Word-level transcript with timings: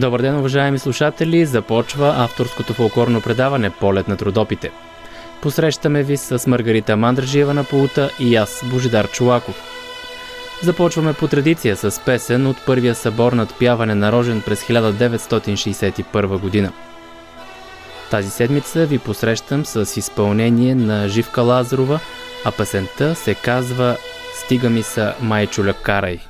Добър 0.00 0.20
ден, 0.20 0.36
уважаеми 0.36 0.78
слушатели! 0.78 1.46
Започва 1.46 2.14
авторското 2.18 2.74
фолклорно 2.74 3.20
предаване 3.20 3.70
Полет 3.70 4.08
на 4.08 4.16
трудопите. 4.16 4.70
Посрещаме 5.42 6.02
ви 6.02 6.16
с 6.16 6.46
Маргарита 6.46 6.96
Мандржиева 6.96 7.54
на 7.54 7.64
полута 7.64 8.10
и 8.20 8.36
аз, 8.36 8.64
Божидар 8.70 9.10
Чулаков. 9.10 9.62
Започваме 10.62 11.12
по 11.12 11.28
традиция 11.28 11.76
с 11.76 12.00
песен 12.04 12.46
от 12.46 12.56
първия 12.66 12.94
събор 12.94 13.32
над 13.32 13.54
пяване 13.58 13.94
на 13.94 14.12
Рожен 14.12 14.42
през 14.42 14.62
1961 14.62 16.38
година. 16.38 16.72
Тази 18.10 18.30
седмица 18.30 18.86
ви 18.86 18.98
посрещам 18.98 19.64
с 19.66 19.96
изпълнение 19.96 20.74
на 20.74 21.08
Живка 21.08 21.42
Лазарова, 21.42 22.00
а 22.44 22.52
песента 22.52 23.14
се 23.14 23.34
казва 23.34 23.96
«Стига 24.34 24.70
ми 24.70 24.82
са 24.82 25.14
майчуля 25.20 25.72
карай». 25.72 26.29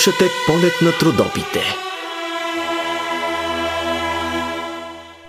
Слушате 0.00 0.24
полет 0.46 0.72
на 0.82 0.92
трудопите. 0.92 1.60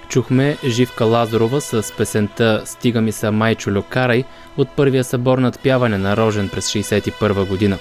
Чухме 0.10 0.58
Живка 0.66 1.06
Лазарова 1.06 1.62
с 1.62 1.94
песента 1.98 2.62
«Стига 2.66 3.02
ми 3.02 3.12
са 3.12 3.32
майчо 3.32 3.72
Люкарай» 3.72 4.24
от 4.58 4.70
първия 4.70 5.04
събор 5.04 5.38
над 5.38 5.60
пяване 5.60 5.98
на 5.98 6.18
Рожен 6.18 6.50
през 6.50 6.74
1961 6.74 7.48
година. 7.48 7.78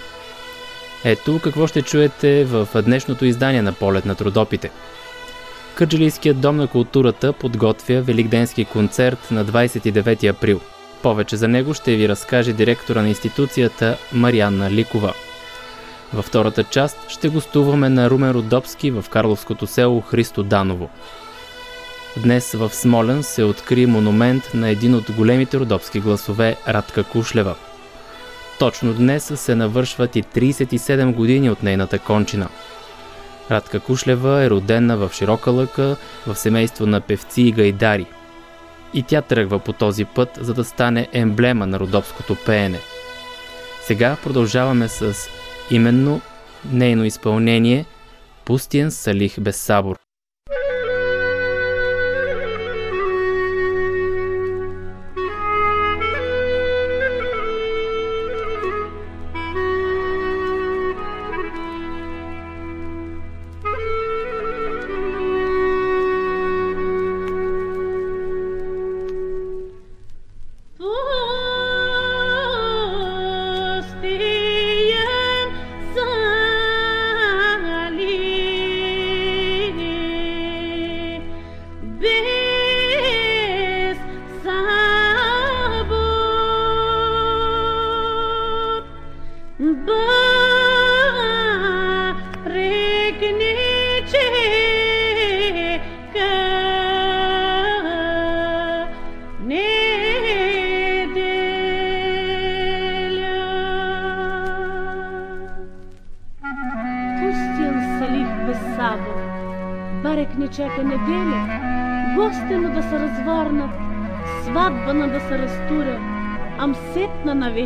Ето 1.05 1.41
какво 1.45 1.67
ще 1.67 1.83
чуете 1.83 2.45
в 2.45 2.69
днешното 2.83 3.25
издание 3.25 3.63
на 3.63 3.73
Полет 3.73 4.07
на 4.07 4.15
трудопите. 4.15 4.71
Кърджилийският 5.75 6.41
дом 6.41 6.57
на 6.57 6.67
културата 6.67 7.33
подготвя 7.33 8.01
Великденски 8.01 8.65
концерт 8.65 9.31
на 9.31 9.45
29 9.45 10.31
април. 10.31 10.61
Повече 11.03 11.37
за 11.37 11.49
него 11.49 11.75
ще 11.75 11.97
ви 11.97 12.09
разкаже 12.09 12.53
директора 12.53 13.03
на 13.03 13.09
институцията 13.09 13.97
Марианна 14.13 14.71
Ликова– 14.71 15.15
във 16.15 16.25
втората 16.25 16.65
част 16.65 16.99
ще 17.09 17.29
гостуваме 17.29 17.89
на 17.89 18.11
Румен 18.11 18.31
Родопски 18.31 18.91
в 18.91 19.05
Карловското 19.11 19.67
село 19.67 20.01
Христо 20.01 20.43
Даново. 20.43 20.91
Днес 22.17 22.53
в 22.53 22.75
Смолен 22.75 23.23
се 23.23 23.45
откри 23.45 23.87
монумент 23.87 24.51
на 24.55 24.69
един 24.69 24.95
от 24.95 25.11
големите 25.11 25.59
родопски 25.59 26.01
гласове 26.01 26.57
Радка 26.69 27.05
Кушлева. 27.05 27.55
Точно 28.59 28.95
днес 28.95 29.33
се 29.37 29.55
навършват 29.55 30.17
и 30.17 30.23
37 30.23 31.15
години 31.15 31.51
от 31.51 31.63
нейната 31.63 31.99
кончина. 31.99 32.49
Радка 33.51 33.81
Кушлева 33.81 34.43
е 34.43 34.51
родена 34.51 34.97
в 34.97 35.11
Широка 35.15 35.51
лъка, 35.51 35.97
в 36.27 36.35
семейство 36.35 36.87
на 36.87 37.01
певци 37.01 37.43
и 37.43 37.53
гайдари. 37.53 38.07
И 38.95 39.03
тя 39.03 39.23
тръгва 39.23 39.59
по 39.59 39.73
този 39.73 40.05
път, 40.05 40.39
за 40.41 40.55
да 40.55 40.65
стане 40.65 41.09
емблема 41.13 41.67
на 41.67 41.81
родопското 41.81 42.37
пеене. 42.47 42.79
Сега 43.83 44.17
продължаваме 44.23 44.89
с 44.89 45.15
именно 45.71 46.21
нейно 46.73 47.05
изпълнение 47.05 47.85
Пустиен 48.45 48.91
Салих 48.91 49.41
без 49.41 49.57
сабор. 49.57 49.97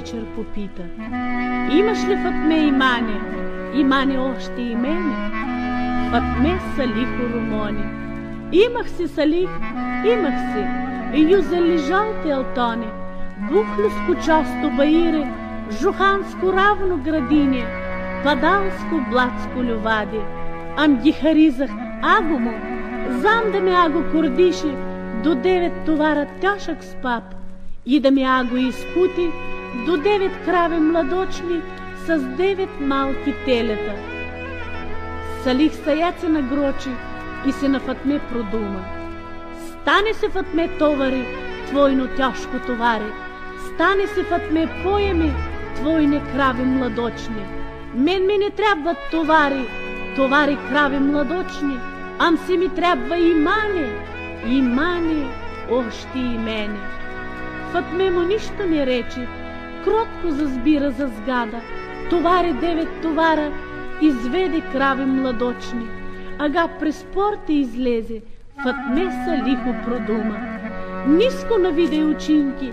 Вечер 0.04 0.24
попита. 0.36 0.82
Имаш 1.72 1.98
ли 2.08 2.16
Фатме 2.16 2.56
имане? 2.56 3.20
Имане 3.74 4.18
още 4.18 4.62
и 4.62 4.76
мене? 4.76 5.30
Фатме 6.10 6.58
салихо 6.76 7.34
румони. 7.34 7.84
Имах 8.52 8.90
си 8.90 9.08
салих, 9.08 9.50
имах 10.04 10.34
си, 10.52 10.64
и 11.14 11.42
залежал 11.42 12.14
те 12.22 12.30
алтони. 12.30 12.86
Бухлюско 13.50 14.26
часто 14.26 14.70
баире, 14.76 15.32
жуханско 15.80 16.52
равно 16.52 16.96
градине, 16.96 17.66
падалско 18.24 19.10
блатско 19.10 19.62
лювади. 19.62 20.20
Ам 20.76 20.96
ги 20.96 21.12
харизах 21.12 21.70
аго 22.02 22.38
му, 22.38 22.52
зам 23.08 23.52
да 23.52 23.60
ме 23.60 23.70
аго 23.70 24.04
кордише, 24.12 24.76
до 25.24 25.34
девет 25.34 25.72
товара 25.86 26.26
тяшък 26.40 26.84
спап 26.84 27.24
и 27.86 28.00
да 28.00 28.10
ме 28.10 28.22
аго 28.22 28.56
изкути 28.56 29.30
до 29.86 29.96
девет 29.96 30.44
крави 30.44 30.80
младочни 30.80 31.62
с 32.06 32.18
девет 32.18 32.80
малки 32.80 33.34
телета. 33.44 33.94
Салих 35.44 35.72
саяце 35.84 36.28
на 36.28 36.42
грочи 36.42 36.90
и 37.46 37.52
се 37.52 37.68
на 37.68 37.80
Фатме 37.80 38.20
продума. 38.30 38.84
Стане 39.68 40.14
се 40.14 40.28
Фатме 40.28 40.68
товари, 40.78 41.26
твойно 41.68 42.08
тяжко 42.16 42.58
товари, 42.66 43.12
стане 43.66 44.06
се 44.06 44.22
Фатме 44.24 44.82
поеми, 44.82 45.32
твойне 45.76 46.22
крави 46.32 46.62
младочни. 46.62 47.44
Мен 47.94 48.26
ми 48.26 48.38
не 48.38 48.50
трябват 48.50 48.96
товари, 49.10 49.66
товари 50.16 50.58
крави 50.68 50.98
младочни, 50.98 51.78
ам 52.18 52.38
си 52.46 52.56
ми 52.56 52.68
трябва 52.68 53.18
и 53.18 53.34
мане, 53.34 53.88
и 54.46 54.62
мане, 54.62 55.28
още 55.70 56.18
и 56.18 56.38
мене. 56.38 56.78
Фатме 57.72 58.10
му 58.10 58.20
нищо 58.20 58.66
не 58.68 58.86
рече, 58.86 59.28
кротко 59.84 60.30
зазбира 60.30 60.90
за 60.90 61.06
сгада, 61.06 61.60
товари 62.10 62.52
девет 62.52 62.88
товара, 63.02 63.52
изведе 64.00 64.60
крави 64.60 65.04
младочни, 65.04 65.86
ага 66.38 66.68
през 66.80 67.06
порта 67.14 67.52
излезе, 67.52 68.20
Фатме 68.62 69.04
лихо 69.46 69.74
продума. 69.84 70.36
Ниско 71.06 71.58
навиде 71.58 72.04
учинки, 72.04 72.72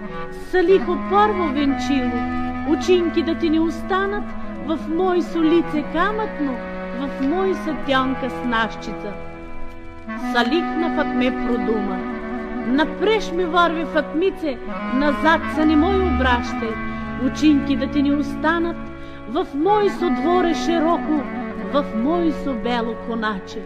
лихо 0.64 0.98
първо 1.10 1.48
венчило, 1.48 2.20
учинки 2.70 3.24
да 3.24 3.36
ти 3.36 3.50
не 3.50 3.60
останат 3.60 4.24
в 4.66 4.80
мой 4.90 5.22
солице 5.22 5.84
камътно, 5.94 6.56
в 7.00 7.28
мой 7.28 7.54
с 8.30 8.46
нашчица. 8.46 9.14
Салих 10.34 10.64
на 10.64 10.96
Фатме 10.96 11.48
продума. 11.48 11.98
Напреш 12.68 13.32
ми 13.32 13.46
върви 13.46 13.86
Фатмице, 13.86 14.58
назад 14.94 15.42
се 15.56 15.66
не 15.66 15.76
мой 15.76 15.96
обращай, 15.96 16.74
учинки 17.26 17.76
да 17.76 17.88
ти 17.88 18.04
не 18.04 18.16
останат, 18.16 18.78
в 19.28 19.46
мой 19.54 19.90
со 19.90 20.10
дворе 20.10 20.54
широко, 20.54 21.24
в 21.74 21.86
мой 21.96 22.32
со 22.44 22.54
бело 22.54 22.96
коначе. 23.08 23.62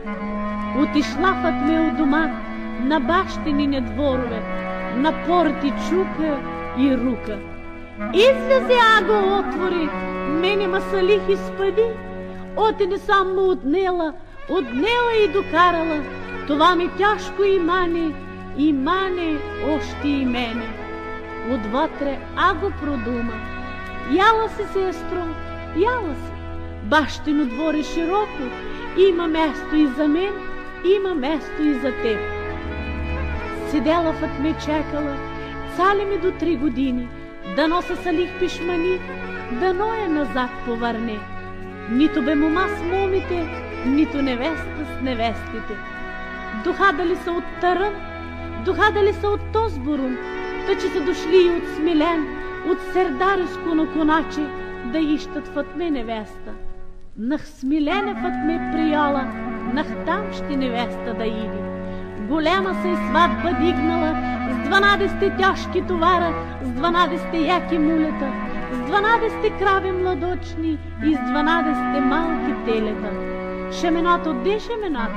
Отишла 0.77 1.33
Фатме 1.41 1.79
у 1.81 1.97
дома, 1.97 2.29
на 2.79 2.99
бащинине 2.99 3.81
дворове, 3.81 4.41
на 4.95 5.11
порти 5.25 5.73
чука 5.89 6.37
и 6.77 6.95
рука. 6.95 7.37
Излезе 8.13 8.79
Аго 8.97 9.39
отвори, 9.39 9.89
мене 10.41 10.67
ма 10.67 10.81
салих 10.81 11.29
изпади, 11.29 11.89
оте 12.55 12.85
не 12.87 12.97
сам 12.97 13.35
му 13.35 13.51
отнела, 13.51 14.13
отнела 14.49 15.11
и 15.23 15.27
докарала, 15.27 15.99
това 16.47 16.75
ми 16.75 16.89
тяжко 16.97 17.43
и 17.43 17.59
мане, 17.59 18.13
и 18.57 18.73
мане 18.73 19.37
още 19.75 20.07
и 20.07 20.25
мене. 20.25 20.84
Отвътре 21.51 22.19
Аго 22.35 22.71
продума. 22.81 23.33
Яла 24.11 24.49
се, 24.49 24.63
сестро, 24.63 25.23
яла 25.77 26.15
се. 26.15 26.31
Бащино 26.83 27.45
дворе 27.45 27.83
широко, 27.83 28.43
има 29.09 29.27
място 29.27 29.75
и 29.75 29.87
за 29.87 30.07
мен, 30.07 30.33
има 30.97 31.15
място 31.15 31.61
и 31.61 31.73
за 31.73 31.91
теб. 31.91 32.19
Седела 33.69 34.13
в 34.13 34.39
ме 34.39 34.55
чекала, 34.65 35.17
цали 35.77 36.05
ми 36.05 36.17
до 36.17 36.31
три 36.31 36.55
години, 36.55 37.07
да 37.55 37.67
носа 37.67 37.95
салих 37.95 38.39
пишмани, 38.39 38.99
да 39.51 39.73
ноя 39.73 40.09
назад 40.09 40.49
повърне. 40.65 41.19
Нито 41.91 42.21
бе 42.21 42.35
мома 42.35 42.67
с 42.67 42.81
момите, 42.83 43.47
нито 43.85 44.21
невеста 44.21 44.85
с 44.85 45.03
невестите. 45.03 45.73
Дохадали 46.63 47.15
са 47.15 47.31
от 47.31 47.43
Тарън, 47.61 47.93
дохадали 48.65 49.13
са 49.13 49.27
от 49.27 49.41
Тозборун, 49.53 50.17
та 50.67 50.75
че 50.75 50.87
са 50.87 51.01
дошли 51.01 51.49
от 51.57 51.75
Смилен, 51.75 52.27
от 52.67 52.77
Сердариско 52.93 53.75
на 53.75 53.93
коначе, 53.93 54.47
да 54.91 54.99
ищат 54.99 55.47
Фатме 55.47 55.91
невеста. 55.91 56.51
Нах 57.17 57.47
Смилене 57.47 58.13
Фатме 58.13 58.71
прияла, 58.73 59.23
нах 59.73 59.87
там 60.05 60.33
ще 60.33 60.55
невеста 60.55 61.13
да 61.17 61.25
иди. 61.25 61.61
Голема 62.27 62.73
се 62.73 62.95
сватба 63.09 63.49
дигнала, 63.61 64.15
с 64.53 64.67
дванадесте 64.67 65.35
тяжки 65.39 65.81
товара, 65.87 66.33
с 66.63 66.69
дванадесте 66.69 67.37
яки 67.37 67.77
мулета, 67.79 68.31
с 68.73 68.79
дванадесте 68.87 69.49
крави 69.59 69.91
младочни 69.91 70.77
и 71.05 71.15
с 71.15 71.19
дванадесте 71.29 72.01
малки 72.01 72.53
телета. 72.65 73.11
Шеменато, 73.79 74.33
де 74.33 74.59
шеменато? 74.59 75.15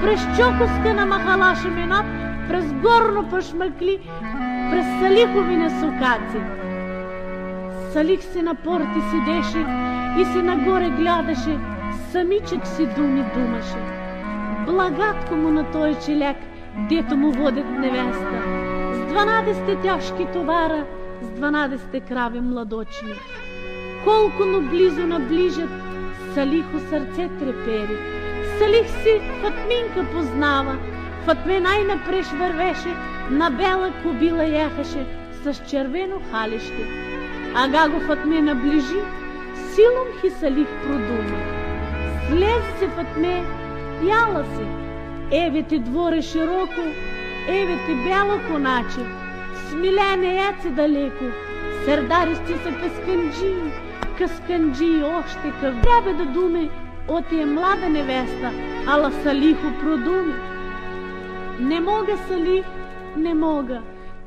През 0.00 0.20
Чокоска 0.36 0.94
на 0.94 1.06
махала 1.06 1.56
шеменат, 1.62 2.06
през 2.48 2.72
горно 2.72 3.28
пашмакли, 3.30 3.98
през 4.70 4.86
салихови 5.00 5.56
на 5.56 5.70
сукаци. 5.70 6.40
Салих 7.92 8.22
се 8.22 8.42
на 8.42 8.54
порти 8.54 9.00
седеше 9.10 9.66
и 10.20 10.24
се 10.24 10.42
нагоре 10.42 10.90
гледаше, 10.90 11.58
самичък 12.10 12.66
си 12.66 12.86
думи 12.86 13.24
думаше. 13.34 13.78
Благатко 14.66 15.36
му 15.36 15.50
на 15.50 15.70
той 15.70 15.94
челяк, 16.06 16.36
дето 16.88 17.16
му 17.16 17.30
водят 17.30 17.70
невеста, 17.70 18.42
с 18.92 19.06
дванадесте 19.08 19.76
тяжки 19.82 20.26
товара, 20.32 20.84
с 21.22 21.30
дванадесте 21.30 22.00
крави 22.00 22.40
младочни. 22.40 23.12
Колко 24.04 24.44
но 24.44 24.60
близо 24.60 25.06
наближат, 25.06 25.70
Салихо 26.34 26.78
сърце 26.90 27.28
трепери. 27.38 27.96
Салих 28.58 28.88
си 28.88 29.20
Фатминка 29.42 30.12
познава, 30.12 30.76
Фатме 31.24 31.60
най-напреш 31.60 32.26
вървеше, 32.26 32.94
на 33.30 33.50
бела 33.50 33.92
кобила 34.02 34.44
яхаше 34.44 35.06
с 35.42 35.70
червено 35.70 36.16
халище. 36.30 36.84
Ага 37.54 37.88
го 37.88 38.00
Фатме 38.00 38.40
наближи, 38.42 39.00
силом 39.74 40.08
Хисалих 40.20 40.68
продума. 40.82 41.38
Слез 42.28 42.78
се 42.78 42.88
Фатме, 42.88 43.44
яла 44.02 44.44
се, 44.56 44.66
еве 45.46 45.62
ти 45.62 45.78
дворе 45.78 46.22
широко, 46.22 46.82
еве 47.48 47.78
ти 47.86 47.94
бяла 47.94 48.38
коначе, 48.50 49.00
смилене 49.70 50.34
яце 50.34 50.70
далеко, 50.70 51.24
сърдаристи 51.84 52.52
са 52.52 52.72
касканджи, 52.72 53.54
касканджи 54.18 55.02
още 55.02 55.52
къв. 55.60 55.74
Трябва 55.82 56.14
да 56.14 56.24
думе, 56.24 56.68
оти 57.08 57.40
е 57.40 57.46
млада 57.46 57.88
невеста, 57.88 58.52
ала 58.86 59.12
Салихо 59.22 59.72
продуми. 59.80 60.34
Не 61.60 61.80
мога, 61.80 62.16
Салих, 62.28 62.64
не 63.18 63.34
мога. 63.34 63.80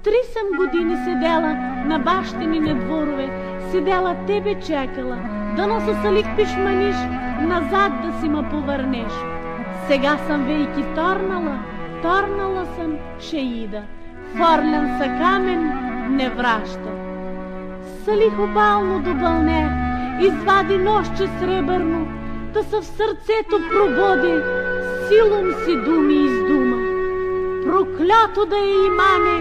Три 0.04 0.20
съм 0.34 0.58
години 0.58 0.96
седела 1.06 1.54
на 1.86 2.00
бащини 2.00 2.60
на 2.60 2.76
дворове, 2.76 3.30
седела 3.72 4.16
тебе 4.28 4.60
чекала, 4.60 5.18
да 5.56 5.68
носа 5.68 5.98
Салих 6.02 6.36
пишманиш, 6.36 6.96
назад 7.42 7.92
да 8.04 8.22
си 8.22 8.30
ма 8.30 8.46
повърнеш. 8.52 9.12
Сега 9.88 10.18
съм 10.28 10.46
вейки 10.46 10.84
торнала, 10.96 11.60
торнала 12.02 12.66
съм 12.66 12.98
шеида, 13.20 13.82
форлен 14.38 14.98
са 15.00 15.06
камен, 15.06 15.72
не 16.10 16.30
враща. 16.30 16.92
Салих 18.06 18.40
обално 18.40 19.00
до 19.00 19.14
бълне, 19.14 19.70
извади 20.22 20.78
нощче 20.78 21.28
сребърно, 21.40 22.08
да 22.54 22.64
са 22.64 22.82
в 22.82 22.86
сърцето 22.86 23.58
прободи, 23.70 24.36
силом 25.08 25.52
си 25.66 25.76
думи 25.76 26.14
издума. 26.14 26.61
Проклято 27.72 28.46
да 28.46 28.58
е 28.58 28.86
имане, 28.86 29.38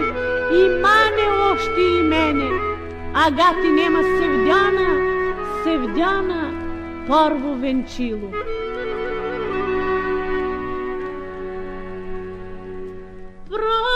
имане 0.51 1.27
още 1.51 1.81
и 1.81 2.03
мене, 2.03 2.49
ага 3.13 3.55
ти 3.61 3.69
нема 3.69 4.03
севдяна, 4.03 4.87
севдяна, 5.63 6.53
първо 7.07 7.55
венчило. 7.55 8.31
Проклято 13.49 13.90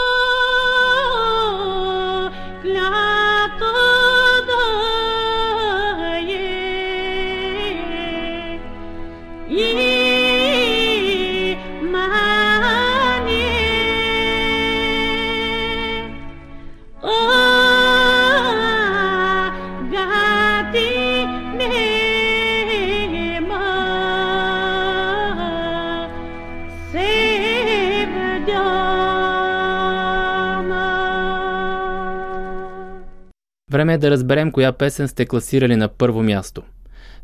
Време 33.76 33.94
е 33.94 33.98
да 33.98 34.10
разберем 34.10 34.52
коя 34.52 34.72
песен 34.72 35.08
сте 35.08 35.26
класирали 35.26 35.76
на 35.76 35.88
първо 35.88 36.22
място. 36.22 36.62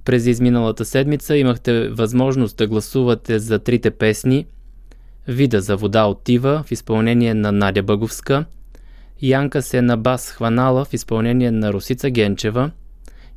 През 0.04 0.26
изминалата 0.26 0.84
седмица 0.84 1.36
имахте 1.36 1.88
възможност 1.88 2.56
да 2.56 2.66
гласувате 2.66 3.38
за 3.38 3.58
трите 3.58 3.90
песни 3.90 4.46
Вида 5.28 5.60
за 5.60 5.76
вода 5.76 6.04
отива 6.04 6.64
в 6.66 6.72
изпълнение 6.72 7.34
на 7.34 7.52
Надя 7.52 7.82
Бъговска, 7.82 8.44
Янка 9.22 9.62
се 9.62 9.82
на 9.82 9.96
бас 9.96 10.30
хванала 10.30 10.84
в 10.84 10.94
изпълнение 10.94 11.50
на 11.50 11.72
Русица 11.72 12.10
Генчева 12.10 12.70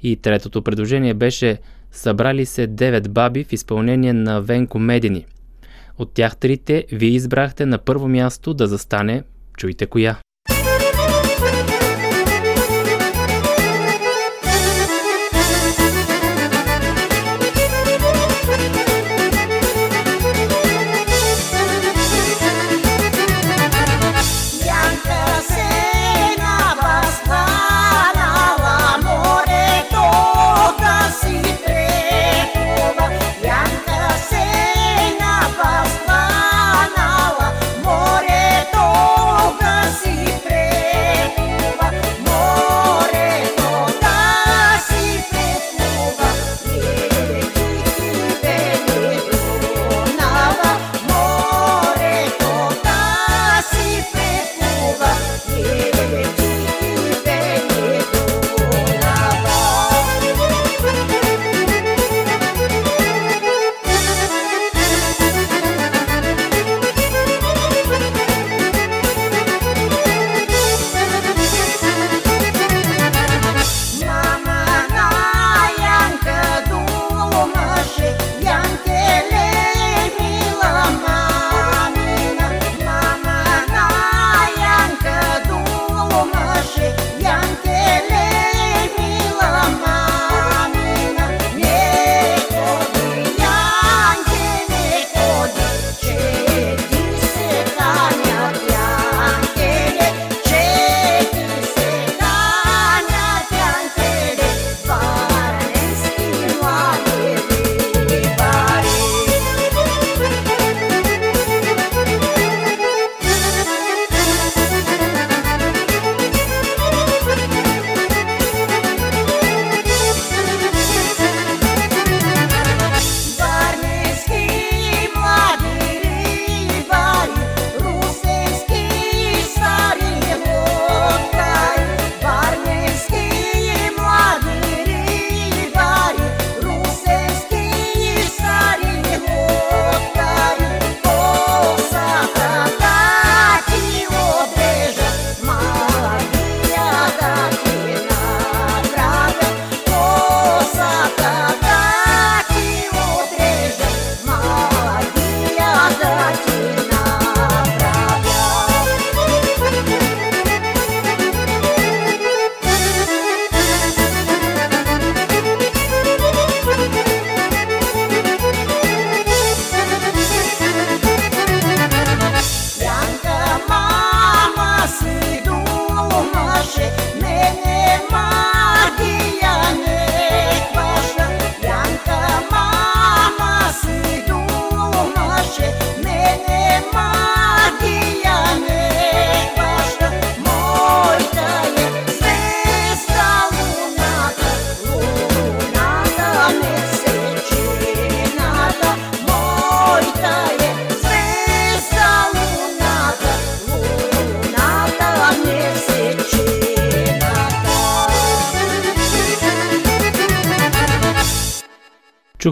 и 0.04 0.16
третото 0.16 0.62
предложение 0.62 1.14
беше 1.14 1.58
Събрали 1.92 2.46
се 2.46 2.68
девет 2.68 3.12
баби 3.12 3.44
в 3.44 3.54
изпълнение 3.54 4.14
на 4.14 4.42
Венко 4.42 4.80
Медини. 4.80 5.26
От 5.98 6.14
тях 6.14 6.38
трите 6.38 6.86
вие 6.92 7.10
избрахте 7.10 7.66
на 7.66 7.78
първо 7.78 8.08
място 8.08 8.54
да 8.54 8.68
застане, 8.68 9.24
чуйте 9.58 9.86
коя. 9.86 10.18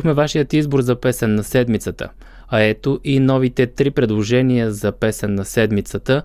Чухме 0.04 0.14
вашият 0.14 0.54
избор 0.54 0.82
за 0.82 0.96
песен 0.96 1.36
на 1.36 1.44
седмицата, 1.44 2.10
а 2.50 2.60
ето 2.60 3.00
и 3.04 3.20
новите 3.20 3.68
три 3.68 3.92
предложения 3.92 4.72
за 4.72 4.92
песен 4.92 5.36
на 5.36 5.46
седмицата. 5.46 6.24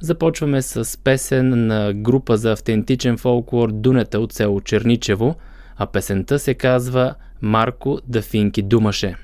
Започваме 0.00 0.62
с 0.62 0.98
песен 1.04 1.66
на 1.66 1.92
група 1.94 2.36
за 2.36 2.52
автентичен 2.52 3.18
фолклор 3.18 3.70
Дунета 3.72 4.20
от 4.20 4.32
село 4.32 4.60
Черничево, 4.60 5.36
а 5.76 5.86
песента 5.86 6.38
се 6.38 6.54
казва 6.54 7.14
Марко 7.42 7.98
Дафинки 8.06 8.62
Думаше. 8.62 9.16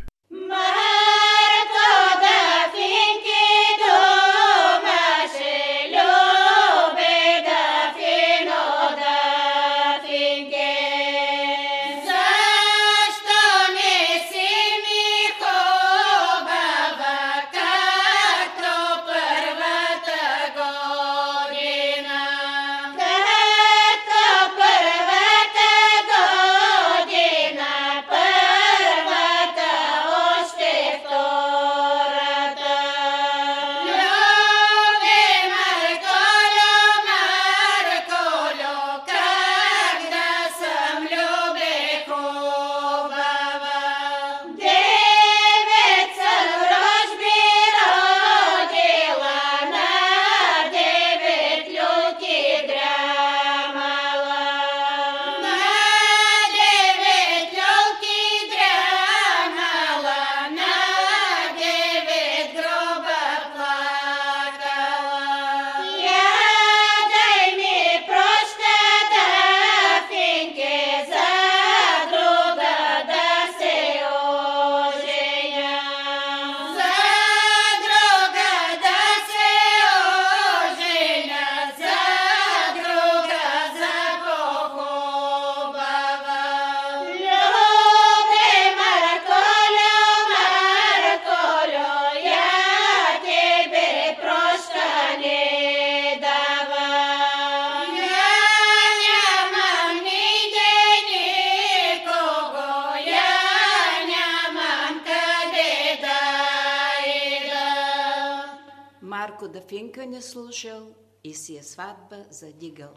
Сватба 112.02 112.24
задигал. 112.30 112.94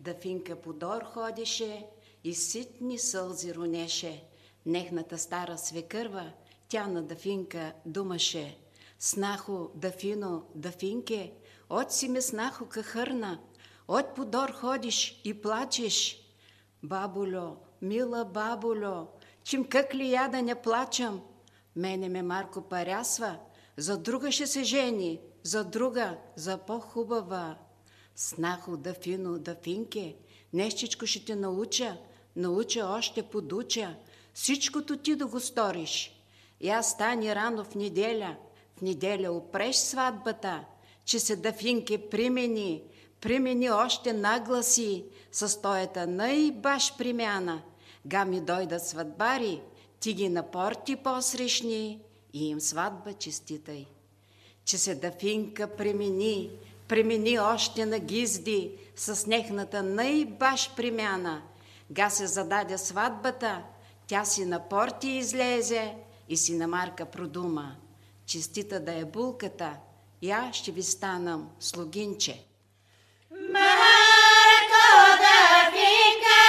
Да 0.00 0.14
финка 0.14 0.56
по 0.56 0.72
дор 0.72 1.02
ходеше 1.02 1.86
и 2.24 2.34
ситни 2.34 2.98
сълзи 2.98 3.54
ронеше. 3.54 4.24
Нехната 4.66 5.18
стара 5.18 5.58
свекърва, 5.58 6.32
тя 6.68 6.86
на 6.86 7.02
Дафинка 7.02 7.72
думаше. 7.86 8.58
Снахо, 8.98 9.70
Дафино, 9.74 10.46
Дафинке, 10.54 11.32
от 11.70 11.92
си 11.92 12.08
ме 12.08 12.20
снахо 12.20 12.66
кахърна, 12.66 13.40
от 13.88 14.14
по 14.14 14.24
дор 14.24 14.52
ходиш 14.52 15.20
и 15.24 15.42
плачеш. 15.42 16.18
Бабуло, 16.82 17.56
мила 17.82 18.24
бабуло, 18.24 19.08
чим 19.44 19.64
как 19.64 19.94
ли 19.94 20.12
я 20.12 20.28
да 20.28 20.42
не 20.42 20.54
плачам? 20.54 21.22
Мене 21.76 22.08
ме 22.08 22.22
Марко 22.22 22.62
парясва, 22.62 23.38
за 23.76 23.98
друга 23.98 24.32
ще 24.32 24.46
се 24.46 24.62
жени, 24.62 25.20
за 25.42 25.64
друга, 25.64 26.18
за 26.36 26.58
по-хубава. 26.58 27.63
Снахо, 28.16 28.76
да 28.76 28.94
фино, 28.94 29.38
да 29.38 29.54
финке, 29.54 30.16
нещичко 30.52 31.06
ще 31.06 31.24
те 31.24 31.36
науча, 31.36 31.96
науча 32.36 32.86
още 32.86 33.22
подуча, 33.22 33.96
всичкото 34.34 34.96
ти 34.96 35.14
да 35.14 35.26
го 35.26 35.40
сториш. 35.40 36.20
Я 36.60 36.82
стани 36.82 37.34
рано 37.34 37.64
в 37.64 37.74
неделя, 37.74 38.36
в 38.76 38.82
неделя 38.82 39.32
опреш 39.32 39.76
сватбата, 39.76 40.64
че 41.04 41.18
се 41.18 41.36
да 41.36 41.52
финке 41.52 42.08
примени, 42.10 42.82
примени 43.20 43.70
още 43.70 44.12
нагласи, 44.12 45.04
с 45.32 45.62
тоята 45.62 46.06
най-баш 46.06 46.96
примяна. 46.98 47.62
Га 48.06 48.24
ми 48.24 48.40
дойдат 48.40 48.86
сватбари, 48.86 49.60
ти 50.00 50.14
ги 50.14 50.28
напорти 50.28 50.96
посрещни 50.96 52.00
и 52.32 52.48
им 52.48 52.60
сватба 52.60 53.12
честитай. 53.12 53.86
Че 54.64 54.78
се 54.78 54.94
Дафинка 54.94 55.76
премени, 55.76 56.50
премени 56.88 57.38
още 57.38 57.86
на 57.86 57.98
гизди 57.98 58.70
с 58.96 59.26
нехната 59.26 59.82
най-баш 59.82 60.70
примяна. 60.76 61.42
Га 61.90 62.10
се 62.10 62.26
зададе 62.26 62.78
сватбата, 62.78 63.62
тя 64.06 64.24
си 64.24 64.44
на 64.44 64.68
порти 64.68 65.08
излезе 65.08 65.94
и 66.28 66.36
си 66.36 66.56
на 66.56 66.68
Марка 66.68 67.04
продума. 67.04 67.76
Честита 68.26 68.80
да 68.80 68.94
е 68.98 69.04
булката, 69.04 69.76
я 70.22 70.50
ще 70.52 70.72
ви 70.72 70.82
станам 70.82 71.50
слугинче. 71.60 72.44
Марко 73.30 74.84
да 75.18 75.70
финка 75.70 76.44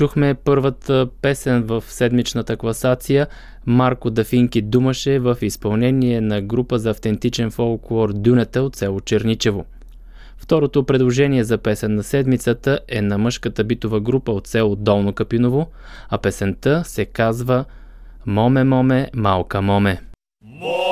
Чухме 0.00 0.34
първата 0.34 1.08
песен 1.22 1.62
в 1.62 1.84
седмичната 1.86 2.56
класация 2.56 3.26
Марко 3.66 4.10
Дафинки 4.10 4.62
думаше 4.62 5.18
в 5.18 5.36
изпълнение 5.42 6.20
на 6.20 6.42
група 6.42 6.78
за 6.78 6.90
автентичен 6.90 7.50
фолклор 7.50 8.12
Дюнета 8.12 8.62
от 8.62 8.76
село 8.76 9.00
Черничево. 9.00 9.64
Второто 10.36 10.84
предложение 10.84 11.44
за 11.44 11.58
песен 11.58 11.94
на 11.94 12.02
седмицата 12.02 12.80
е 12.88 13.02
на 13.02 13.18
мъжката 13.18 13.64
битова 13.64 14.00
група 14.00 14.32
от 14.32 14.46
село 14.46 14.76
Долно 14.76 15.12
Капиново, 15.12 15.70
а 16.08 16.18
песента 16.18 16.82
се 16.84 17.04
казва 17.04 17.64
Моме, 18.26 18.64
моме, 18.64 19.10
малка 19.14 19.62
моме. 19.62 20.00
Моме, 20.44 20.89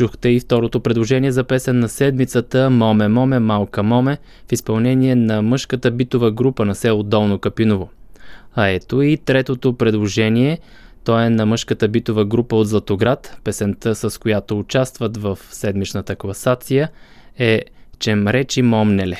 Чухте 0.00 0.28
и 0.28 0.40
второто 0.40 0.80
предложение 0.80 1.32
за 1.32 1.44
песен 1.44 1.78
на 1.78 1.88
седмицата 1.88 2.70
Моме, 2.70 3.08
моме, 3.08 3.38
малка 3.38 3.82
моме 3.82 4.18
в 4.48 4.52
изпълнение 4.52 5.14
на 5.14 5.42
мъжката 5.42 5.90
битова 5.90 6.30
група 6.30 6.64
на 6.64 6.74
село 6.74 7.02
Долно 7.02 7.38
Капиново. 7.38 7.90
А 8.54 8.66
ето 8.68 9.02
и 9.02 9.16
третото 9.16 9.76
предложение. 9.76 10.58
То 11.04 11.20
е 11.20 11.30
на 11.30 11.46
мъжката 11.46 11.88
битова 11.88 12.24
група 12.24 12.56
от 12.56 12.68
Златоград. 12.68 13.36
Песента, 13.44 13.94
с 13.94 14.20
която 14.20 14.58
участват 14.58 15.16
в 15.16 15.38
седмичната 15.50 16.16
класация 16.16 16.90
е 17.38 17.62
Чем 17.98 18.28
речи 18.28 18.62
момнеле. 18.62 19.16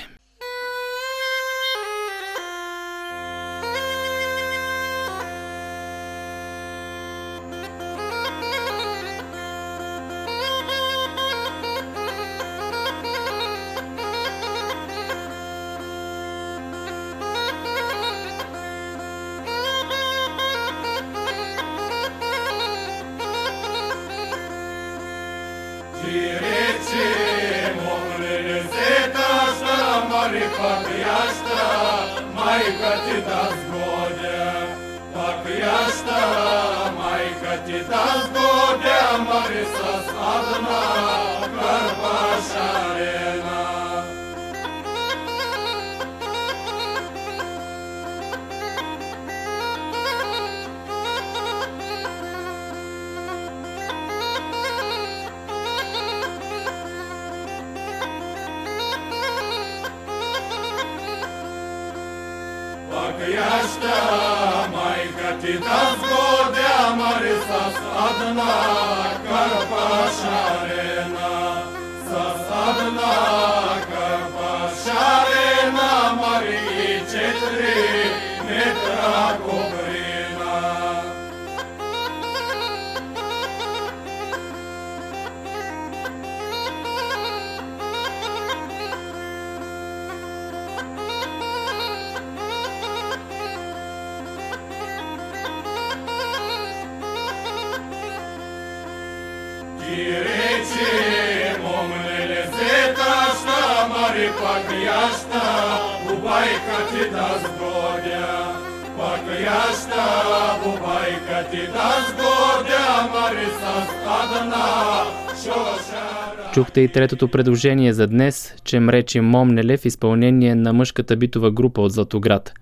103-то 116.88 117.28
предложение 117.28 117.92
за 117.92 118.06
днес, 118.06 118.54
че 118.64 118.80
мречи 118.80 119.20
Момнеле 119.20 119.76
в 119.76 119.84
изпълнение 119.84 120.54
на 120.54 120.72
мъжката 120.72 121.16
битова 121.16 121.50
група 121.50 121.80
от 121.80 121.92
Златоград. 121.92 122.52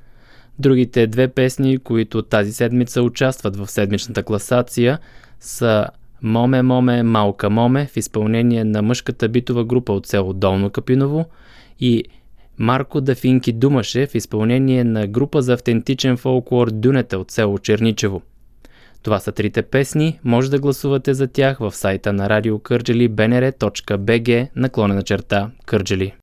Другите 0.58 1.06
две 1.06 1.28
песни, 1.28 1.78
които 1.78 2.22
тази 2.22 2.52
седмица 2.52 3.02
участват 3.02 3.56
в 3.56 3.70
седмичната 3.70 4.22
класация, 4.22 4.98
са 5.40 5.86
Моме, 6.22 6.62
моме, 6.62 7.02
малка 7.02 7.50
моме 7.50 7.86
в 7.86 7.96
изпълнение 7.96 8.64
на 8.64 8.82
мъжката 8.82 9.28
битова 9.28 9.64
група 9.64 9.92
от 9.92 10.06
село 10.06 10.32
Долно 10.32 10.70
Капиново 10.70 11.26
и 11.80 12.04
Марко 12.58 13.00
Дафинки 13.00 13.52
Думаше 13.52 14.06
в 14.06 14.14
изпълнение 14.14 14.84
на 14.84 15.06
група 15.06 15.42
за 15.42 15.52
автентичен 15.52 16.16
фолклор 16.16 16.70
Дюнета 16.70 17.18
от 17.18 17.30
село 17.30 17.58
Черничево. 17.58 18.22
Това 19.02 19.18
са 19.18 19.32
трите 19.32 19.62
песни, 19.62 20.20
може 20.24 20.50
да 20.50 20.58
гласувате 20.58 21.14
за 21.14 21.26
тях 21.26 21.58
в 21.58 21.72
сайта 21.72 22.12
на 22.12 22.28
радио 22.28 22.58
Кърджели 22.58 23.10
bnr.bg 23.10 24.48
наклонена 24.56 25.02
черта 25.02 25.50
Кърджели. 25.66 26.14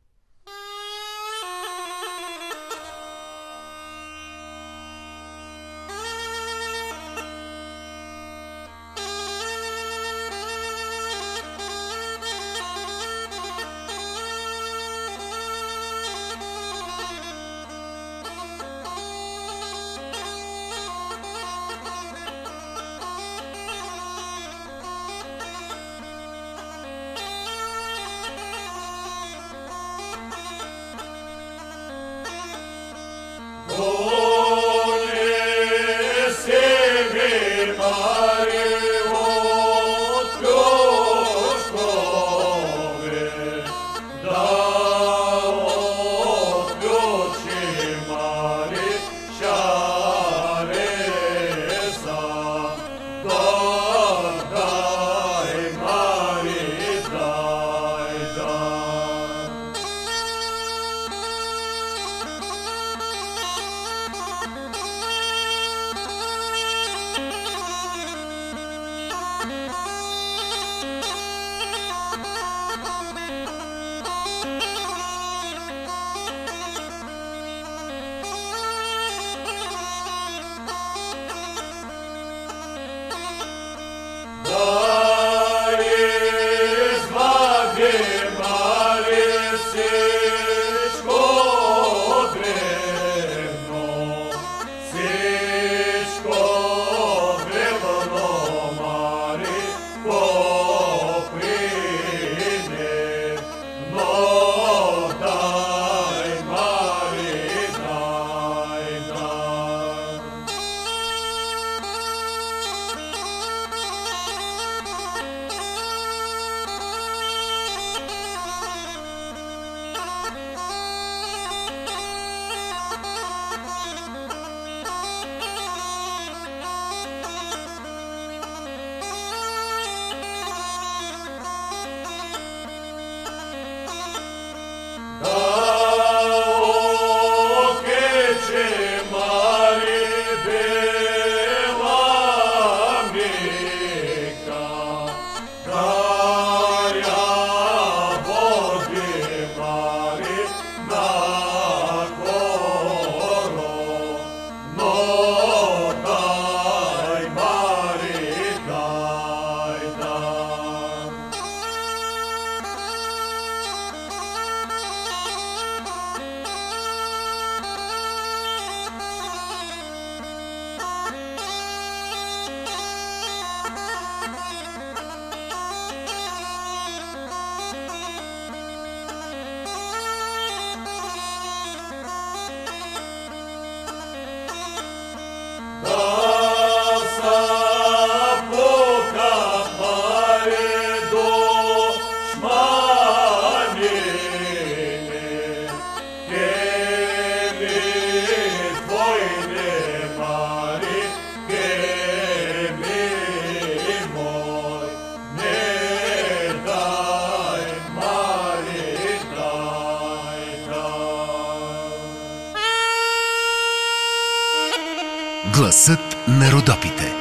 На 216.27 216.49
Родопите. 216.49 217.14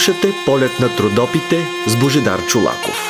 Слушате 0.00 0.32
полет 0.46 0.80
на 0.80 0.88
трудопите 0.88 1.66
с 1.86 1.96
Божидар 1.96 2.46
Чулаков. 2.46 3.09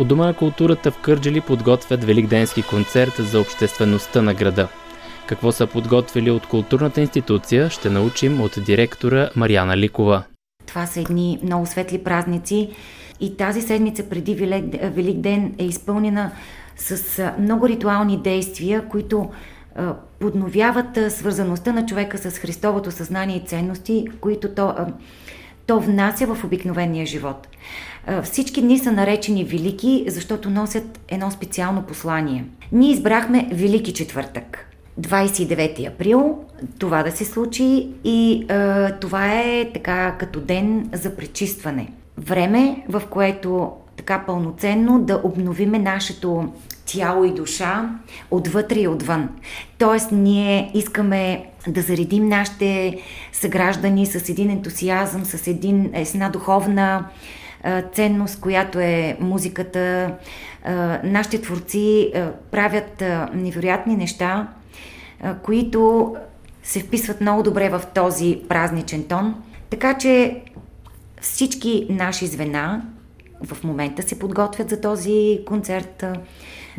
От 0.00 0.08
Дома 0.08 0.26
на 0.26 0.34
културата 0.34 0.90
в 0.90 1.00
Кърджали 1.00 1.40
подготвят 1.40 2.04
великденски 2.04 2.62
концерт 2.62 3.12
за 3.18 3.40
обществеността 3.40 4.22
на 4.22 4.34
града. 4.34 4.68
Какво 5.26 5.52
са 5.52 5.66
подготвили 5.66 6.30
от 6.30 6.46
културната 6.46 7.00
институция, 7.00 7.70
ще 7.70 7.90
научим 7.90 8.40
от 8.40 8.58
директора 8.66 9.30
Марияна 9.36 9.76
Ликова. 9.76 10.22
Това 10.66 10.86
са 10.86 11.00
едни 11.00 11.38
много 11.42 11.66
светли 11.66 11.98
празници 12.04 12.70
и 13.20 13.36
тази 13.36 13.62
седмица 13.62 14.08
преди 14.08 14.34
Велик 14.34 15.16
ден 15.16 15.54
е 15.58 15.64
изпълнена 15.64 16.30
с 16.76 17.32
много 17.38 17.68
ритуални 17.68 18.22
действия, 18.22 18.88
които 18.88 19.30
подновяват 20.18 20.98
свързаността 21.08 21.72
на 21.72 21.86
човека 21.86 22.18
с 22.18 22.38
Христовото 22.38 22.90
съзнание 22.90 23.36
и 23.36 23.46
ценности, 23.46 24.06
които 24.20 24.48
то, 24.48 24.74
то 25.66 25.80
внася 25.80 26.34
в 26.34 26.44
обикновения 26.44 27.06
живот. 27.06 27.48
Всички 28.22 28.62
дни 28.62 28.78
са 28.78 28.92
наречени 28.92 29.44
велики, 29.44 30.04
защото 30.08 30.50
носят 30.50 31.00
едно 31.08 31.30
специално 31.30 31.82
послание. 31.82 32.44
Ние 32.72 32.90
избрахме 32.90 33.48
Велики 33.52 33.94
четвъртък. 33.94 34.66
29 35.00 35.88
април 35.88 36.38
това 36.78 37.02
да 37.02 37.10
се 37.10 37.24
случи 37.24 37.88
и 38.04 38.46
е, 38.48 38.90
това 38.92 39.40
е 39.40 39.70
така 39.74 40.16
като 40.18 40.40
ден 40.40 40.90
за 40.92 41.16
пречистване. 41.16 41.92
Време, 42.18 42.84
в 42.88 43.02
което 43.10 43.72
така 43.96 44.24
пълноценно 44.26 45.00
да 45.00 45.20
обновиме 45.24 45.78
нашето 45.78 46.52
тяло 46.86 47.24
и 47.24 47.34
душа 47.34 47.90
отвътре 48.30 48.80
и 48.80 48.88
отвън. 48.88 49.28
Тоест, 49.78 50.12
ние 50.12 50.70
искаме 50.74 51.44
да 51.68 51.82
заредим 51.82 52.28
нашите 52.28 52.98
съграждани 53.40 54.06
с 54.06 54.28
един 54.28 54.50
ентусиазъм, 54.50 55.24
с, 55.24 55.46
един, 55.46 55.90
с 56.04 56.14
една 56.14 56.28
духовна 56.28 57.04
ценност, 57.92 58.40
която 58.40 58.80
е 58.80 59.16
музиката. 59.20 60.14
Нашите 61.04 61.40
творци 61.40 62.12
правят 62.50 63.02
невероятни 63.34 63.96
неща, 63.96 64.48
които 65.42 66.14
се 66.62 66.80
вписват 66.80 67.20
много 67.20 67.42
добре 67.42 67.68
в 67.68 67.82
този 67.94 68.40
празничен 68.48 69.04
тон. 69.04 69.34
Така 69.70 69.98
че 69.98 70.42
всички 71.20 71.86
наши 71.90 72.26
звена 72.26 72.82
в 73.44 73.64
момента 73.64 74.02
се 74.02 74.18
подготвят 74.18 74.70
за 74.70 74.80
този 74.80 75.40
концерт. 75.46 76.04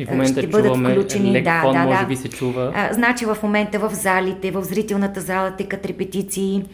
И 0.02 0.04
в 0.04 0.10
момента 0.10 0.40
ще 0.40 0.46
бъдат 0.46 0.76
включени. 0.76 1.32
Лек 1.32 1.44
да, 1.44 1.60
фон, 1.62 1.72
да, 1.72 1.78
може 1.78 2.00
да. 2.00 2.06
би 2.06 2.16
се 2.16 2.28
чува. 2.28 2.72
А, 2.74 2.92
значи 2.92 3.24
в 3.24 3.36
момента 3.42 3.78
в 3.78 3.94
залите, 3.94 4.50
в 4.50 4.64
зрителната 4.64 5.20
зала 5.20 5.50
текат 5.50 5.86
репетиции. 5.86 6.64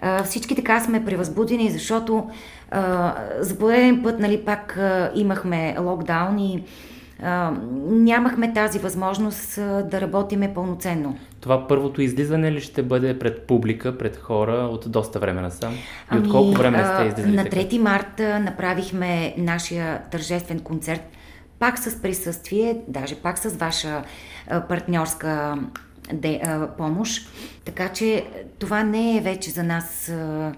А, 0.00 0.22
всички 0.22 0.54
така 0.54 0.80
сме 0.80 1.04
превъзбудени, 1.04 1.70
защото 1.70 2.30
а, 2.70 3.14
за 3.40 3.58
пореден 3.58 4.02
път 4.02 4.20
нали, 4.20 4.44
пак 4.44 4.76
а, 4.76 5.10
имахме 5.14 5.76
локдаун 5.80 6.38
и 6.38 6.62
а, 7.22 7.52
нямахме 7.90 8.52
тази 8.52 8.78
възможност 8.78 9.58
а, 9.58 9.82
да 9.82 10.00
работиме 10.00 10.54
пълноценно. 10.54 11.18
Това 11.40 11.68
първото 11.68 12.02
излизане 12.02 12.52
ли 12.52 12.60
ще 12.60 12.82
бъде 12.82 13.18
пред 13.18 13.42
публика, 13.42 13.98
пред 13.98 14.16
хора 14.16 14.52
от 14.52 14.84
доста 14.90 15.18
време 15.18 15.40
насам? 15.40 15.72
И 15.72 15.76
Ами, 16.08 16.20
от 16.20 16.32
колко 16.32 16.58
време 16.58 16.84
сте 16.84 17.04
излизали? 17.08 17.36
На 17.36 17.44
така? 17.44 17.56
3 17.56 17.78
марта 17.78 18.38
направихме 18.38 19.34
нашия 19.38 20.02
тържествен 20.10 20.60
концерт, 20.60 21.17
пак 21.58 21.78
с 21.78 22.02
присъствие, 22.02 22.80
даже 22.88 23.14
пак 23.14 23.38
с 23.38 23.48
ваша 23.48 24.02
партньорска 24.68 25.58
де, 26.12 26.40
а, 26.44 26.68
помощ. 26.76 27.28
Така 27.64 27.88
че 27.88 28.24
това 28.58 28.82
не 28.82 29.16
е 29.16 29.20
вече 29.20 29.50
за 29.50 29.62
нас 29.62 30.08
а, 30.08 30.14
а, 30.14 30.52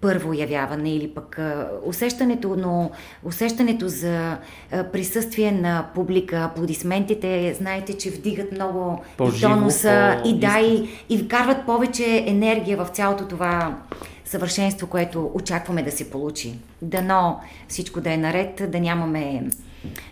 първо 0.00 0.32
явяване 0.32 0.94
или 0.94 1.08
пък 1.08 1.38
а, 1.38 1.68
усещането, 1.84 2.56
но 2.58 2.90
усещането 3.24 3.88
за 3.88 4.38
а, 4.72 4.84
присъствие 4.84 5.52
на 5.52 5.86
публика, 5.94 6.36
аплодисментите, 6.36 7.54
знаете, 7.54 7.98
че 7.98 8.10
вдигат 8.10 8.52
много 8.52 9.02
и 9.14 9.16
По-живо, 9.16 9.54
тонуса 9.54 10.22
и 10.24 10.38
да, 10.38 10.60
и, 10.60 10.88
и 11.08 11.18
вкарват 11.18 11.66
повече 11.66 12.24
енергия 12.26 12.76
в 12.76 12.88
цялото 12.88 13.24
това 13.24 13.78
съвършенство, 14.24 14.86
което 14.86 15.30
очакваме 15.34 15.82
да 15.82 15.90
се 15.90 16.10
получи. 16.10 16.58
Дано 16.82 17.40
всичко 17.68 18.00
да 18.00 18.12
е 18.12 18.16
наред, 18.16 18.70
да 18.70 18.80
нямаме 18.80 19.42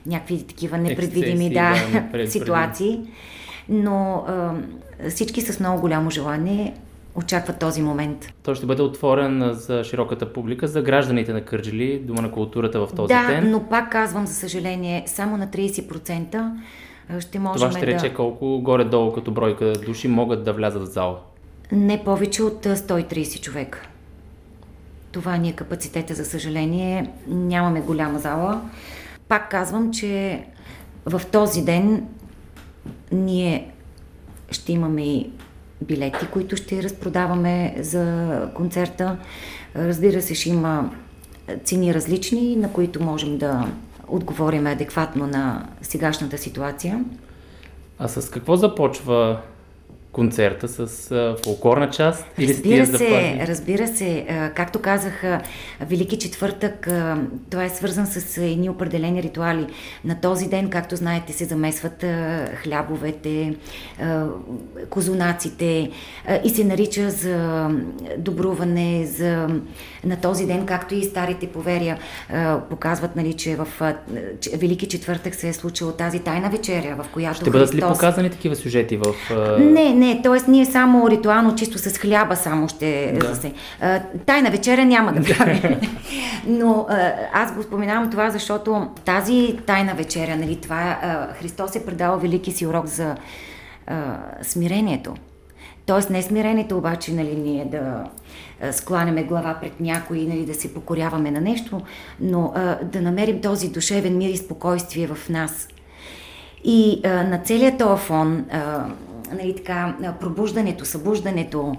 някакви 0.06 0.42
такива 0.42 0.78
непредвидими 0.78 1.46
Ексцесии, 1.46 2.00
да, 2.12 2.18
да, 2.18 2.30
ситуации. 2.30 3.00
Но 3.68 4.24
а, 4.28 4.54
всички 5.10 5.40
с 5.40 5.60
много 5.60 5.80
голямо 5.80 6.10
желание 6.10 6.74
очакват 7.14 7.58
този 7.58 7.82
момент. 7.82 8.32
Той 8.42 8.54
ще 8.54 8.66
бъде 8.66 8.82
отворен 8.82 9.52
за 9.52 9.84
широката 9.84 10.32
публика, 10.32 10.68
за 10.68 10.82
гражданите 10.82 11.32
на 11.32 11.40
Кърджили, 11.40 11.98
Дома 11.98 12.22
на 12.22 12.30
културата 12.30 12.86
в 12.86 12.88
този 12.96 13.14
да, 13.14 13.26
ден. 13.26 13.50
но 13.50 13.62
пак 13.62 13.92
казвам, 13.92 14.26
за 14.26 14.34
съжаление, 14.34 15.02
само 15.06 15.36
на 15.36 15.48
30% 15.48 16.50
ще 17.20 17.38
можем 17.38 17.68
Това 17.68 17.78
ще 17.78 17.86
да... 17.86 17.92
рече 17.92 18.14
колко 18.14 18.60
горе-долу 18.60 19.12
като 19.12 19.30
бройка 19.30 19.72
души 19.72 20.08
могат 20.08 20.44
да 20.44 20.52
влязат 20.52 20.82
в 20.82 20.86
зала. 20.86 21.18
Не 21.72 22.04
повече 22.04 22.42
от 22.42 22.66
а, 22.66 22.76
130 22.76 23.40
човека. 23.40 23.88
Това 25.12 25.36
ни 25.36 25.48
е 25.48 25.52
капацитета, 25.52 26.14
за 26.14 26.24
съжаление. 26.24 27.10
Нямаме 27.28 27.80
голяма 27.80 28.18
зала. 28.18 28.60
Пак 29.28 29.50
казвам, 29.50 29.92
че 29.92 30.44
в 31.06 31.22
този 31.32 31.62
ден 31.62 32.06
ние 33.12 33.70
ще 34.50 34.72
имаме 34.72 35.02
и 35.02 35.30
билети, 35.82 36.26
които 36.32 36.56
ще 36.56 36.82
разпродаваме 36.82 37.74
за 37.78 38.48
концерта. 38.54 39.16
Разбира 39.76 40.22
се, 40.22 40.34
ще 40.34 40.48
има 40.48 40.90
цени 41.64 41.94
различни, 41.94 42.56
на 42.56 42.72
които 42.72 43.02
можем 43.02 43.38
да 43.38 43.66
отговорим 44.08 44.66
адекватно 44.66 45.26
на 45.26 45.66
сегашната 45.82 46.38
ситуация. 46.38 47.04
А 47.98 48.08
с 48.08 48.30
какво 48.30 48.56
започва 48.56 49.40
концерта? 50.16 50.68
С 50.68 51.10
а, 51.10 51.36
фолклорна 51.44 51.90
част? 51.90 52.24
Или 52.38 52.48
Разбира 52.48 52.86
се, 52.86 52.92
запазни? 52.92 53.44
разбира 53.48 53.88
се. 53.88 54.26
А, 54.30 54.50
Както 54.50 54.78
казах, 54.78 55.24
а, 55.24 55.40
Велики 55.80 56.18
четвъртък, 56.18 56.86
а, 56.88 57.16
това 57.50 57.64
е 57.64 57.68
свързан 57.70 58.06
с 58.06 58.38
едни 58.38 58.70
определени 58.70 59.22
ритуали. 59.22 59.66
На 60.04 60.20
този 60.20 60.48
ден, 60.48 60.70
както 60.70 60.96
знаете, 60.96 61.32
се 61.32 61.44
замесват 61.44 62.02
а, 62.04 62.46
хлябовете, 62.62 63.54
а, 64.00 64.24
козунаците 64.90 65.90
а, 66.28 66.40
и 66.44 66.50
се 66.50 66.64
нарича 66.64 67.10
за 67.10 67.68
добруване, 68.18 69.06
за 69.06 69.48
на 70.04 70.16
този 70.20 70.46
ден, 70.46 70.66
както 70.66 70.94
и 70.94 71.04
старите 71.04 71.46
поверия 71.46 71.98
а, 72.32 72.60
показват, 72.70 73.16
нали, 73.16 73.32
че 73.32 73.56
в 73.56 73.68
а, 73.80 73.96
че 74.40 74.50
Велики 74.56 74.88
четвъртък 74.88 75.34
се 75.34 75.48
е 75.48 75.52
случила 75.52 75.96
тази 75.96 76.18
тайна 76.18 76.50
вечеря, 76.50 76.96
в 77.02 77.06
която 77.12 77.40
Ще 77.40 77.50
бъдат 77.50 77.74
ли 77.74 77.80
Христос... 77.80 77.98
показани 77.98 78.30
такива 78.30 78.56
сюжети 78.56 78.96
в... 78.96 79.04
а, 79.30 79.58
Не, 79.58 79.94
не, 79.94 80.05
т.е. 80.22 80.50
ние 80.50 80.64
само 80.66 81.10
ритуално, 81.10 81.54
чисто 81.54 81.78
с 81.78 81.98
хляба 81.98 82.36
само 82.36 82.68
ще 82.68 83.12
Да. 83.20 83.34
се. 83.34 83.52
А, 83.80 84.00
тайна 84.26 84.50
вечеря 84.50 84.84
няма 84.84 85.12
да 85.12 85.36
правим. 85.36 85.80
Но 86.46 86.86
а, 86.88 87.12
аз 87.32 87.54
го 87.54 87.62
споменавам 87.62 88.10
това, 88.10 88.30
защото 88.30 88.88
тази 89.04 89.58
тайна 89.66 89.94
вечеря, 89.94 90.36
нали, 90.36 90.56
това 90.56 90.98
а, 91.02 91.34
Христос 91.34 91.76
е 91.76 91.86
предал 91.86 92.18
велики 92.18 92.52
си 92.52 92.66
урок 92.66 92.86
за 92.86 93.16
а, 93.86 94.16
смирението. 94.42 95.14
Тоест 95.86 96.10
не 96.10 96.22
смирението 96.22 96.78
обаче, 96.78 97.12
нали, 97.12 97.36
ние 97.36 97.64
да 97.64 98.04
скланяме 98.72 99.22
глава 99.22 99.56
пред 99.60 99.80
някой, 99.80 100.18
нали, 100.18 100.46
да 100.46 100.54
се 100.54 100.74
покоряваме 100.74 101.30
на 101.30 101.40
нещо, 101.40 101.80
но 102.20 102.52
а, 102.54 102.78
да 102.84 103.00
намерим 103.00 103.40
този 103.40 103.68
душевен 103.68 104.18
мир 104.18 104.28
и 104.28 104.36
спокойствие 104.36 105.06
в 105.06 105.28
нас. 105.28 105.68
И 106.64 107.00
а, 107.04 107.08
на 107.08 107.38
целият 107.38 107.78
този 107.78 108.02
фон, 108.02 108.44
а, 108.52 108.84
нали, 109.32 109.56
така, 109.56 109.96
пробуждането, 110.20 110.84
събуждането, 110.84 111.76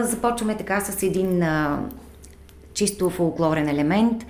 започваме 0.00 0.56
така 0.56 0.80
с 0.80 1.02
един 1.02 1.44
чисто 2.74 3.10
фолклорен 3.10 3.68
елемент. 3.68 4.26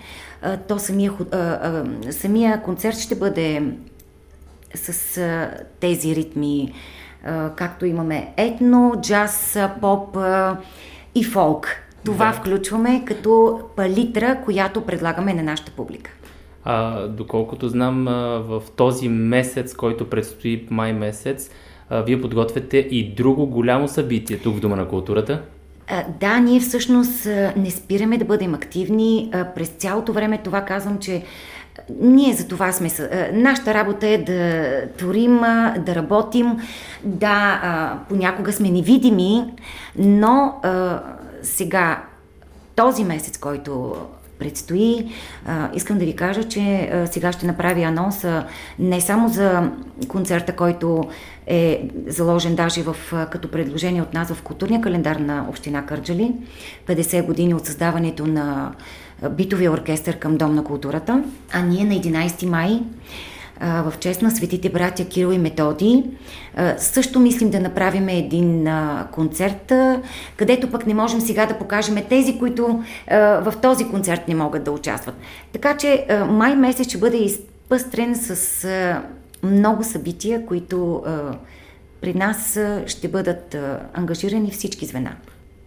То 0.68 0.78
самия, 0.78 1.12
самия 2.11 2.62
концерт 2.62 2.97
ще 2.99 3.14
бъде 3.14 3.62
с 4.74 5.20
тези 5.80 6.16
ритми, 6.16 6.72
както 7.57 7.86
имаме 7.86 8.32
етно, 8.36 8.95
джаз, 9.01 9.59
поп 9.80 10.18
и 11.14 11.24
фолк. 11.24 11.68
Това 12.05 12.26
Да. 12.26 12.32
включваме 12.32 13.05
като 13.05 13.61
палитра, 13.76 14.40
която 14.45 14.80
предлагаме 14.80 15.34
на 15.34 15.43
нашата 15.43 15.70
публика. 15.72 16.11
А, 16.64 17.07
доколкото 17.09 17.68
знам, 17.68 18.05
в 18.49 18.62
този 18.76 19.09
месец, 19.09 19.74
който 19.74 20.11
предстои 20.11 20.66
май 20.70 20.93
месец, 20.93 21.51
вие 21.91 22.20
подготвяте 22.20 22.78
и 22.78 23.14
друго 23.14 23.47
голямо 23.47 23.89
събитие 23.89 24.39
тук 24.39 24.57
в 24.57 24.61
Дома 24.61 24.76
на 24.76 24.89
културата. 24.89 25.43
Да, 26.20 26.39
ние 26.41 26.61
всъщност 26.61 27.26
не 27.57 27.70
спираме 27.70 28.18
да 28.18 28.24
бъдем 28.24 28.55
активни. 28.55 29.33
През 29.55 29.68
цялото 29.68 30.12
време 30.12 30.41
това 30.45 30.61
казвам, 30.61 30.99
че 30.99 31.22
ние 32.01 32.35
за 32.35 32.49
това 32.49 32.72
сме. 32.72 32.89
Нашата 33.33 33.74
работа 33.74 34.09
е 34.09 34.18
да 34.18 34.83
творим, 34.97 35.41
да 35.78 35.95
работим. 35.95 36.57
Да, 37.05 37.99
понякога 38.09 38.53
сме 38.53 38.70
невидими, 38.70 39.45
но 39.99 40.55
сега, 41.43 42.03
този 42.76 43.05
месец, 43.05 43.39
който 43.39 43.95
предстои. 44.43 45.07
А, 45.47 45.70
искам 45.74 45.99
да 45.99 46.05
ви 46.05 46.16
кажа, 46.16 46.45
че 46.45 46.90
а, 46.93 47.07
сега 47.07 47.32
ще 47.32 47.47
направя 47.47 47.82
анонса 47.82 48.45
не 48.78 49.01
само 49.01 49.28
за 49.28 49.70
концерта, 50.09 50.57
който 50.57 51.05
е 51.47 51.88
заложен 52.07 52.55
даже 52.55 52.82
в, 52.82 52.97
като 53.30 53.51
предложение 53.51 54.03
от 54.03 54.14
нас 54.14 54.32
в 54.32 54.43
културния 54.43 54.80
календар 54.80 55.16
на 55.16 55.47
Община 55.49 55.86
Кърджали. 55.86 56.32
50 56.86 57.26
години 57.26 57.55
от 57.55 57.66
създаването 57.66 58.26
на 58.26 58.72
битовия 59.30 59.72
оркестър 59.72 60.18
към 60.18 60.36
Дом 60.36 60.55
на 60.55 60.64
културата. 60.64 61.24
А 61.53 61.62
ние 61.62 61.84
на 61.84 61.95
11 61.95 62.47
май 62.47 62.82
а, 63.62 63.90
в 63.90 63.98
чест 63.98 64.22
на 64.22 64.30
светите 64.30 64.70
братя 64.70 65.04
Кирил 65.04 65.32
и 65.32 65.38
Методи. 65.38 66.04
А, 66.56 66.78
Също 66.78 67.20
мислим 67.20 67.50
да 67.50 67.60
направим 67.60 68.08
един 68.08 68.66
а, 68.66 69.08
концерт, 69.12 69.72
а, 69.72 70.02
където 70.36 70.70
пък 70.70 70.86
не 70.86 70.94
можем 70.94 71.20
сега 71.20 71.46
да 71.46 71.58
покажем 71.58 71.96
тези, 72.08 72.38
които 72.38 72.82
а, 73.08 73.18
в 73.18 73.54
този 73.62 73.88
концерт 73.88 74.28
не 74.28 74.34
могат 74.34 74.64
да 74.64 74.70
участват. 74.70 75.14
Така 75.52 75.76
че 75.76 76.06
а, 76.08 76.24
май 76.24 76.56
месец 76.56 76.88
ще 76.88 76.98
бъде 76.98 77.16
изпъстрен 77.16 78.14
с 78.14 78.64
а, 78.64 79.02
много 79.42 79.84
събития, 79.84 80.46
които 80.46 81.02
а, 81.06 81.36
при 82.00 82.14
нас 82.14 82.56
а, 82.56 82.82
ще 82.86 83.08
бъдат 83.08 83.54
а, 83.54 83.80
ангажирани 83.94 84.50
всички 84.50 84.86
звена. 84.86 85.16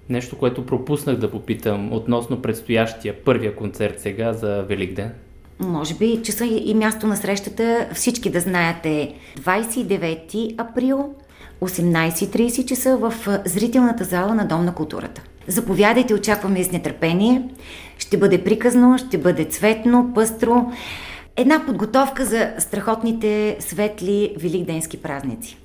Нещо, 0.10 0.38
което 0.38 0.66
пропуснах 0.66 1.16
да 1.16 1.32
попитам 1.32 1.94
относно 1.94 2.42
предстоящия 2.42 3.24
първия 3.24 3.56
концерт 3.56 4.00
сега 4.00 4.34
за 4.34 4.66
Великден. 4.70 5.12
Може 5.60 5.94
би 5.94 6.22
часа 6.24 6.46
и 6.46 6.74
място 6.74 7.08
на 7.08 7.18
срещата 7.18 7.88
всички 7.94 8.30
да 8.30 8.40
знаете 8.40 9.16
29 9.40 10.56
април 10.58 11.14
18.30 11.62 12.66
часа 12.66 12.98
в 12.98 13.14
зрителната 13.46 14.04
зала 14.04 14.36
на 14.36 14.48
Дом 14.48 14.66
на 14.66 14.74
културата. 14.74 15.22
Заповядайте, 15.48 16.14
очакваме 16.14 16.64
с 16.64 16.72
нетърпение. 16.72 17.50
Ще 17.98 18.18
бъде 18.18 18.44
приказно, 18.44 18.98
ще 18.98 19.18
бъде 19.18 19.46
цветно, 19.46 20.12
пъстро. 20.16 20.72
Една 21.36 21.66
подготовка 21.66 22.26
за 22.26 22.54
страхотните 22.60 23.58
светли 23.60 24.36
великденски 24.40 25.02
празници. 25.02 25.58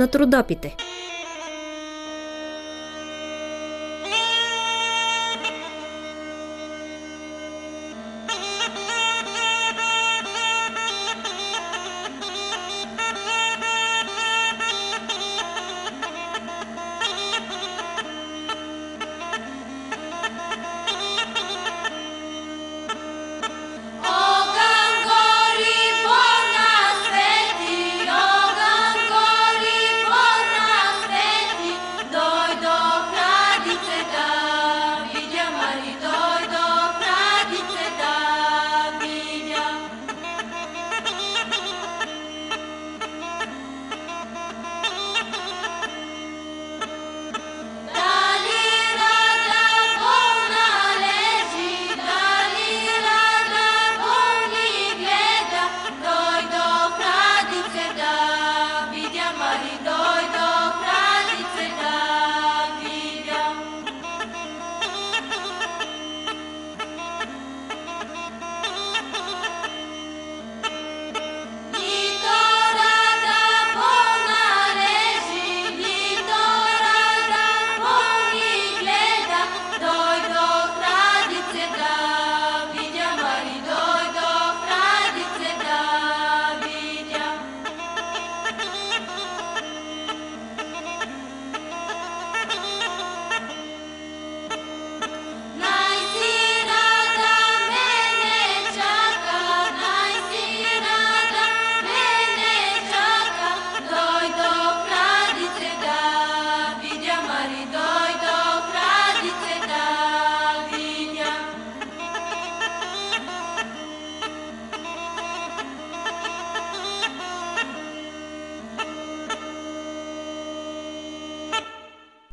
на 0.00 0.06
трудопите. 0.08 0.76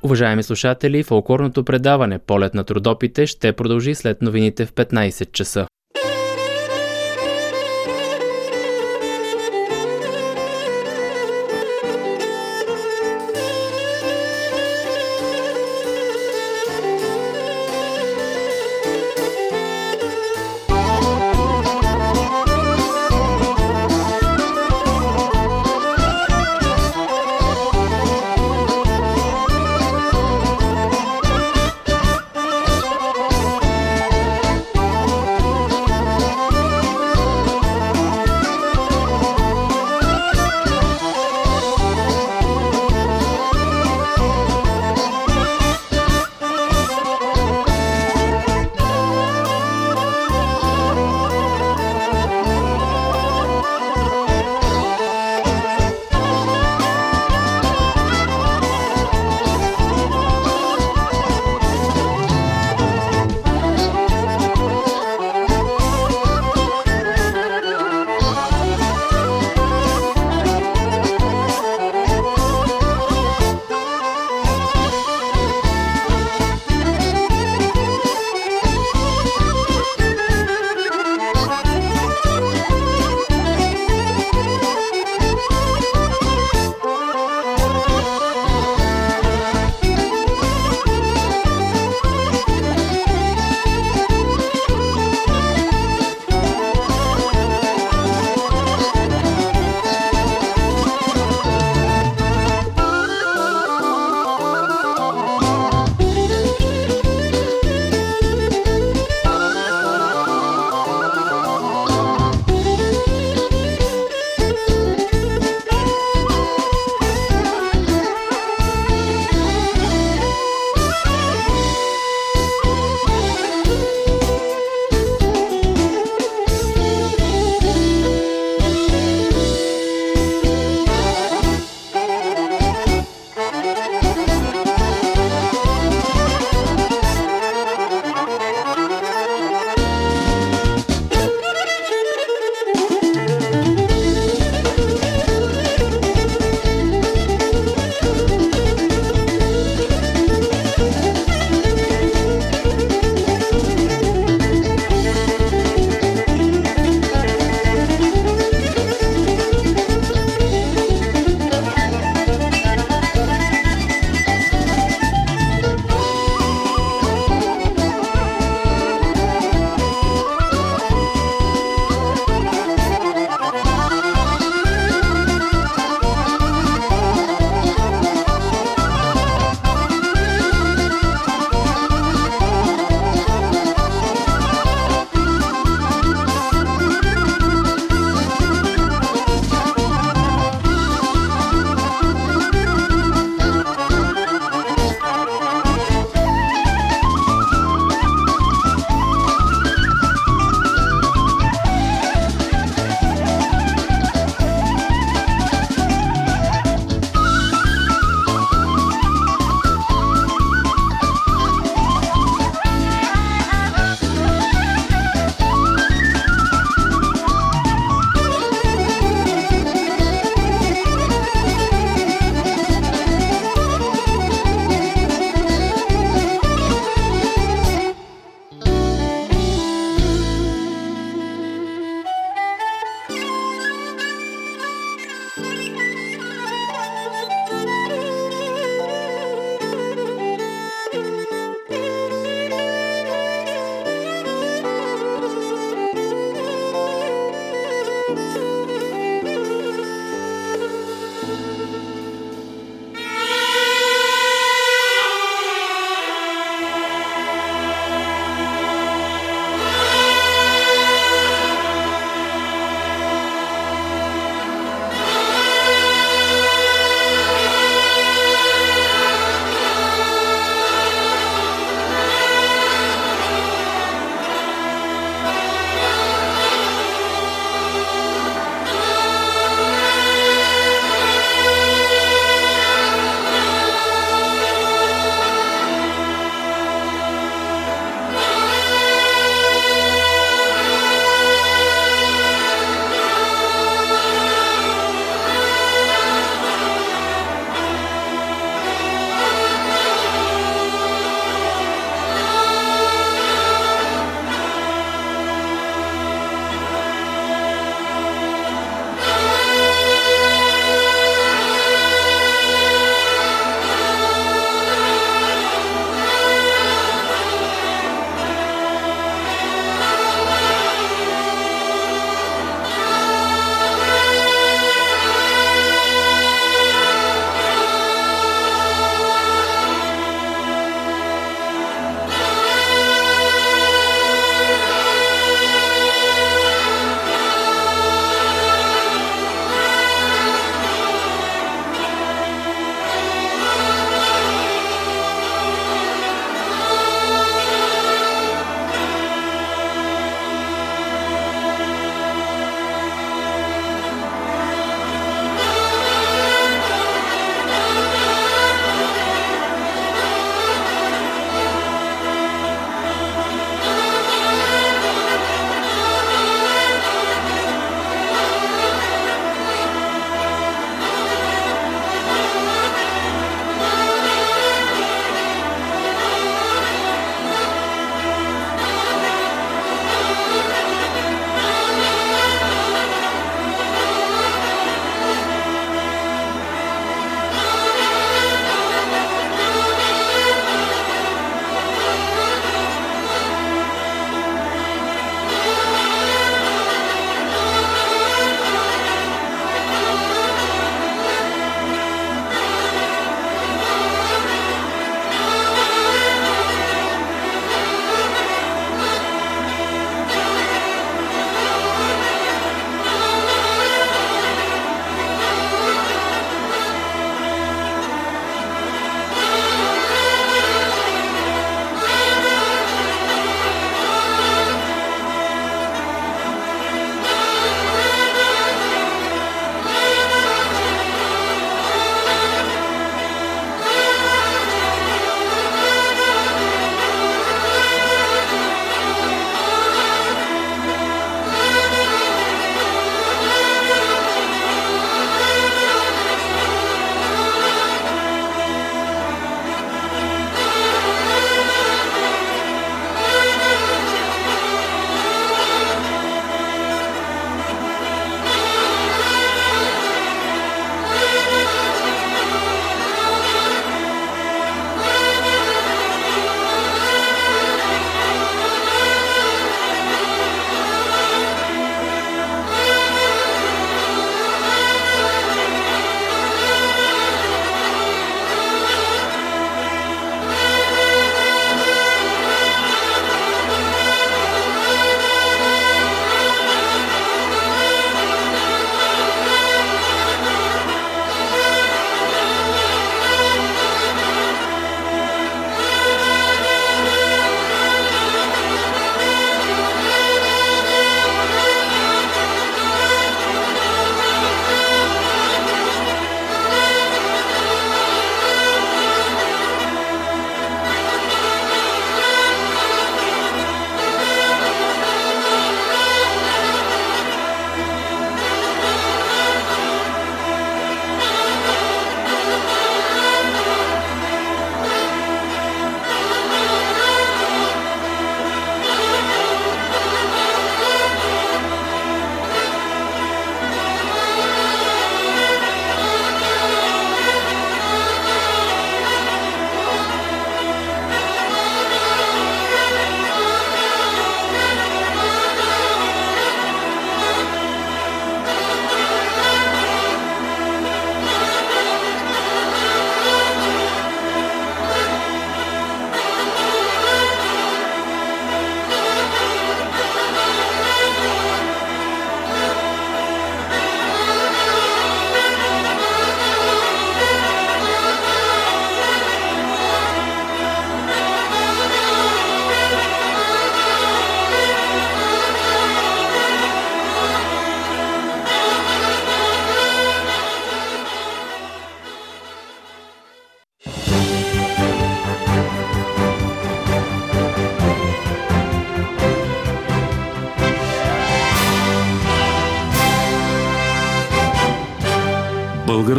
Уважаеми 0.08 0.44
слушатели, 0.44 1.04
фолклорното 1.04 1.64
предаване 1.64 2.20
Полет 2.20 2.54
на 2.54 2.64
трудопите 2.64 3.28
ще 3.28 3.54
продължи 3.54 3.96
след 3.96 4.22
новините 4.22 4.66
в 4.66 4.74
15 4.74 5.32
часа. 5.32 5.68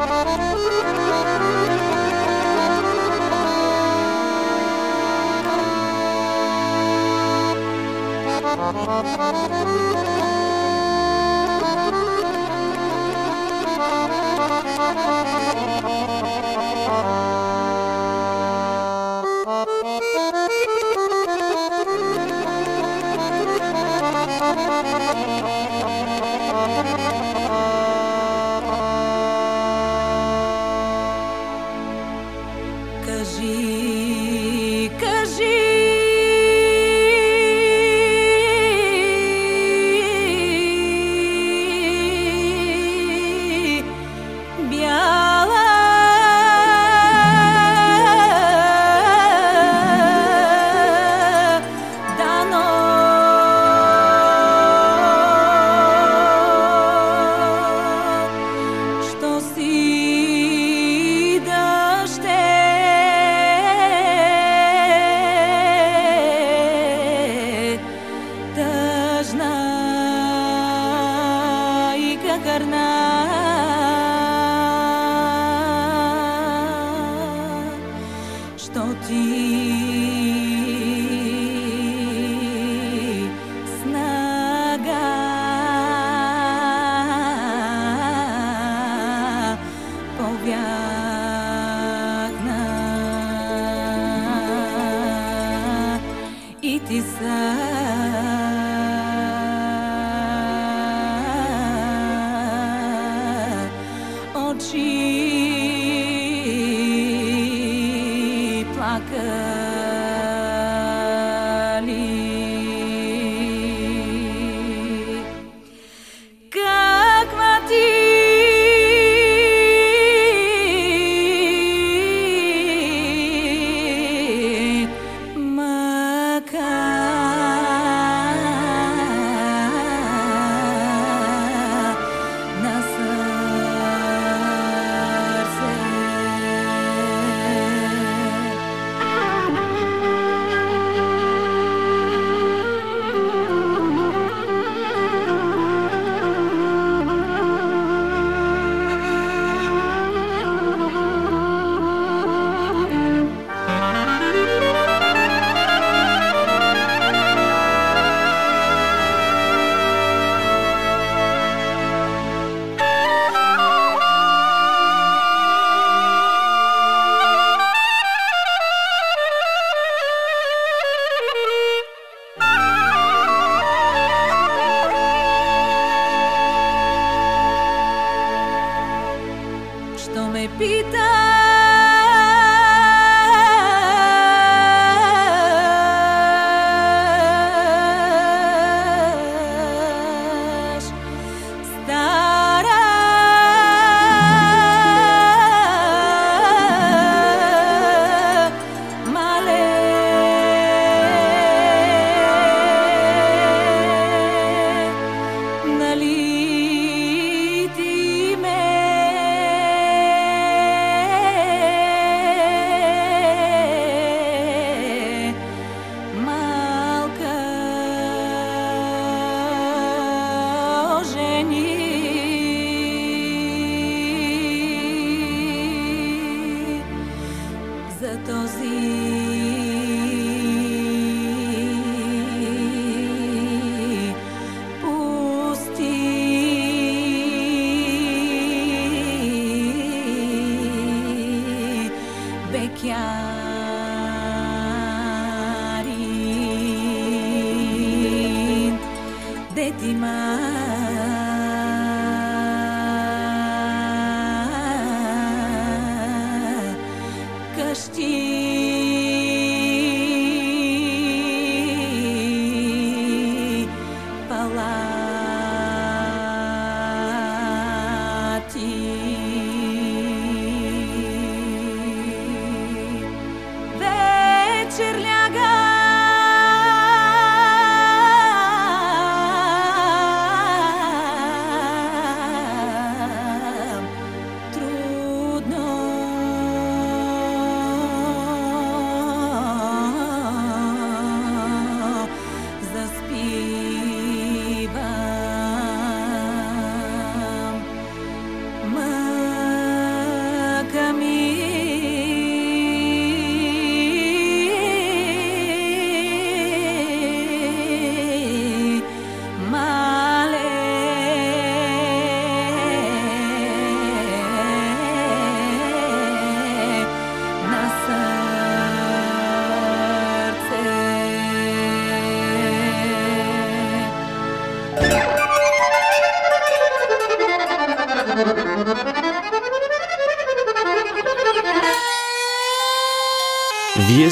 Música 0.00 1.39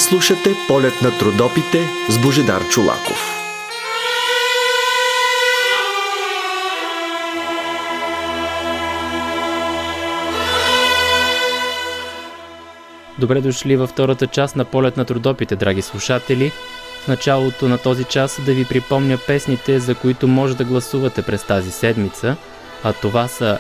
слушате 0.09 0.55
полет 0.69 1.03
на 1.03 1.19
трудопите 1.19 1.89
с 2.09 2.19
Божедар 2.19 2.69
Чулаков. 2.69 3.35
Добре 13.19 13.41
дошли 13.41 13.77
във 13.77 13.91
втората 13.91 14.27
част 14.27 14.57
на 14.57 14.65
полет 14.65 14.97
на 14.97 15.05
трудопите, 15.05 15.57
драги 15.57 15.83
слушатели. 15.83 16.53
В 17.05 17.09
началото 17.09 17.69
на 17.69 17.79
този 17.79 18.05
час 18.05 18.41
да 18.47 18.53
ви 18.53 18.65
припомня 18.65 19.19
песните, 19.27 19.79
за 19.79 19.95
които 19.95 20.29
може 20.29 20.57
да 20.57 20.65
гласувате 20.65 21.23
през 21.23 21.45
тази 21.45 21.71
седмица, 21.71 22.37
а 22.85 22.93
това 22.93 23.29
са 23.29 23.59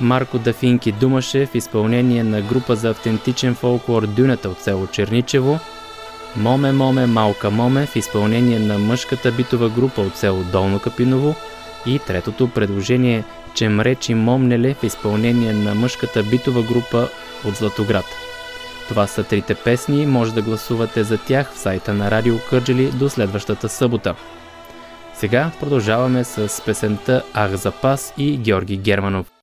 Марко 0.00 0.38
Дафинки 0.38 0.92
Думаше 0.92 1.46
в 1.46 1.54
изпълнение 1.54 2.24
на 2.24 2.42
група 2.42 2.76
за 2.76 2.90
автентичен 2.90 3.54
фолклор 3.54 4.06
Дюнета 4.06 4.48
от 4.48 4.60
село 4.60 4.86
Черничево, 4.86 5.58
Моме 6.38 6.72
Моме 6.72 7.06
Малка 7.06 7.50
Моме 7.50 7.86
в 7.86 7.96
изпълнение 7.96 8.58
на 8.58 8.78
мъжката 8.78 9.32
битова 9.32 9.68
група 9.68 10.00
от 10.00 10.16
село 10.16 10.44
Долно 10.52 10.80
Капиново 10.80 11.34
и 11.86 11.98
третото 11.98 12.48
предложение 12.48 13.24
Чемречи 13.54 14.14
Момнеле 14.14 14.74
в 14.74 14.84
изпълнение 14.84 15.52
на 15.52 15.74
мъжката 15.74 16.22
битова 16.22 16.62
група 16.62 17.08
от 17.44 17.54
Златоград. 17.54 18.04
Това 18.88 19.06
са 19.06 19.24
трите 19.24 19.54
песни, 19.54 20.06
може 20.06 20.34
да 20.34 20.42
гласувате 20.42 21.04
за 21.04 21.18
тях 21.18 21.52
в 21.52 21.58
сайта 21.58 21.94
на 21.94 22.10
Радио 22.10 22.34
Кърджели 22.50 22.90
до 22.90 23.08
следващата 23.08 23.68
събота. 23.68 24.14
Сега 25.14 25.50
продължаваме 25.60 26.24
с 26.24 26.62
песента 26.64 27.22
Ах 27.34 27.54
запас 27.54 28.14
и 28.18 28.36
Георги 28.36 28.76
Германов. 28.76 29.35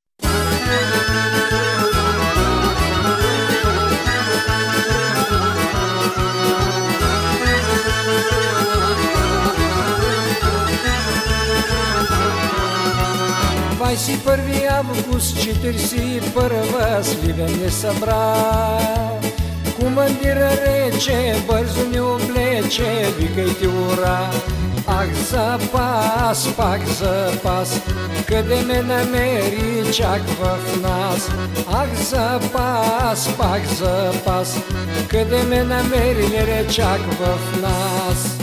Август 14.93 15.37
41 15.37 17.03
Сливен 17.03 17.59
не 17.61 17.71
събра. 17.71 18.35
Командира 19.79 20.51
рече, 20.65 21.35
бързо 21.47 21.85
ни 21.85 21.99
облече, 21.99 23.13
викайте 23.17 23.67
ура. 23.67 24.29
Ах 24.87 25.13
запас, 25.13 26.55
пак 26.57 26.81
запас, 26.87 27.81
къде 28.27 28.61
ме 28.61 28.81
намери 28.81 29.93
чак 29.93 30.21
в 30.21 30.81
нас. 30.81 31.29
Ах 31.71 31.95
запас, 31.95 33.29
пак 33.37 33.65
запас, 33.65 34.57
къде 35.07 35.43
ме 35.43 35.63
намери 35.63 36.67
чак 36.69 37.01
в 37.19 37.61
нас 37.61 38.37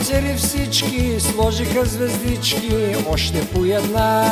Офицери 0.00 0.34
всички 0.36 1.20
сложиха 1.20 1.84
звездички, 1.84 2.96
още 3.08 3.48
по 3.48 3.64
една. 3.64 4.24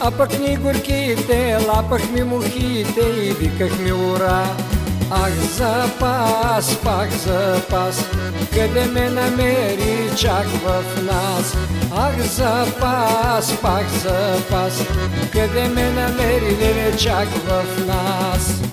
А 0.00 0.10
пък 0.10 0.38
ние 0.40 0.56
горките 0.56 1.58
лапахме 1.68 2.24
мухите 2.24 3.00
и 3.00 3.32
викахме 3.32 3.92
ура. 3.92 4.56
Ах, 5.10 5.32
запас, 5.32 6.76
пак 6.76 7.10
запас, 7.10 8.04
къде 8.54 8.86
ме 8.86 9.10
намери 9.10 10.10
чак 10.16 10.46
в 10.46 10.84
нас. 11.02 11.56
Ах, 11.96 12.20
запас, 12.20 13.56
пак 13.62 13.84
запас, 14.02 14.82
къде 15.32 15.68
ме 15.68 15.90
намери 15.90 16.56
не 16.60 16.96
чак 16.96 17.28
в 17.28 17.64
нас. 17.86 18.65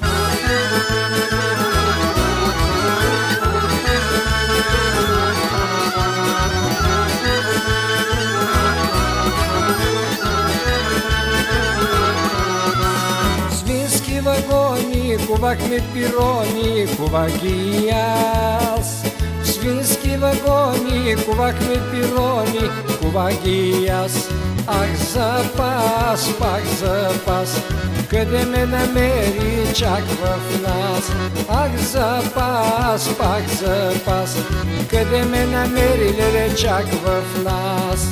Вагони, 15.44 15.58
кувахме 15.58 15.80
пирони, 15.94 16.88
кувах 16.98 17.32
ги 17.42 17.86
и 17.86 17.90
аз. 17.90 19.04
В 19.42 19.48
свински 19.48 20.18
вагони, 20.18 21.16
кувахме 21.26 21.76
пирони, 21.92 22.70
кувах 23.02 23.44
ги 23.44 23.70
и 23.70 23.88
аз. 23.88 24.30
Ах, 24.68 24.96
запас, 24.96 26.34
пак 26.40 26.64
запас, 26.66 27.62
къде 28.10 28.46
ме 28.46 28.66
намери 28.66 29.74
чак 29.74 30.04
в 30.04 30.62
нас. 30.62 31.12
Ах, 31.50 31.78
запас, 31.78 33.10
пак 33.18 33.44
запас, 33.50 34.38
къде 34.90 35.24
ме 35.24 35.46
намери 35.46 36.16
леле 36.18 36.56
чак 36.56 36.86
в 36.86 37.44
нас. 37.44 38.08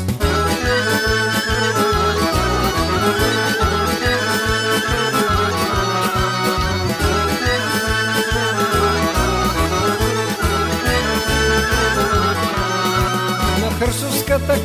На 5.13 5.20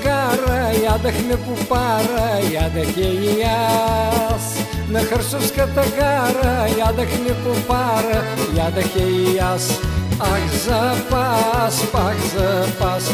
Гара 0.04 0.72
ядахме 0.82 1.36
по 1.36 1.54
пара, 1.68 2.40
ядах 2.52 2.96
я 2.96 3.08
и 3.08 3.42
аз. 3.42 4.58
На 4.88 5.00
Хърсовската 5.04 5.84
гара 5.98 6.68
ядахме 6.78 7.34
по 7.44 7.66
пара, 7.68 8.22
ядах 8.56 8.96
я 8.96 9.08
и 9.08 9.38
аз. 9.38 9.80
Ах, 10.20 10.52
запас, 10.52 11.86
пак 11.92 12.16
запас, 12.34 13.10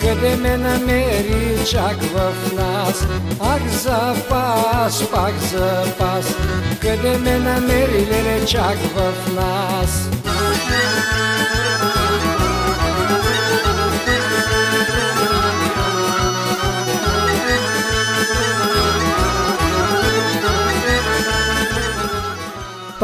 къде 0.00 0.36
ме 0.36 0.56
намери 0.56 1.64
чак 1.70 2.02
в 2.02 2.32
нас. 2.54 3.06
Ах, 3.40 3.68
запас, 3.68 5.10
пак 5.10 5.34
запас, 5.38 6.34
къде 6.80 7.18
ме 7.18 7.38
намери 7.38 8.06
леле 8.10 8.46
чак 8.46 8.78
в 8.96 9.34
нас. 9.34 10.08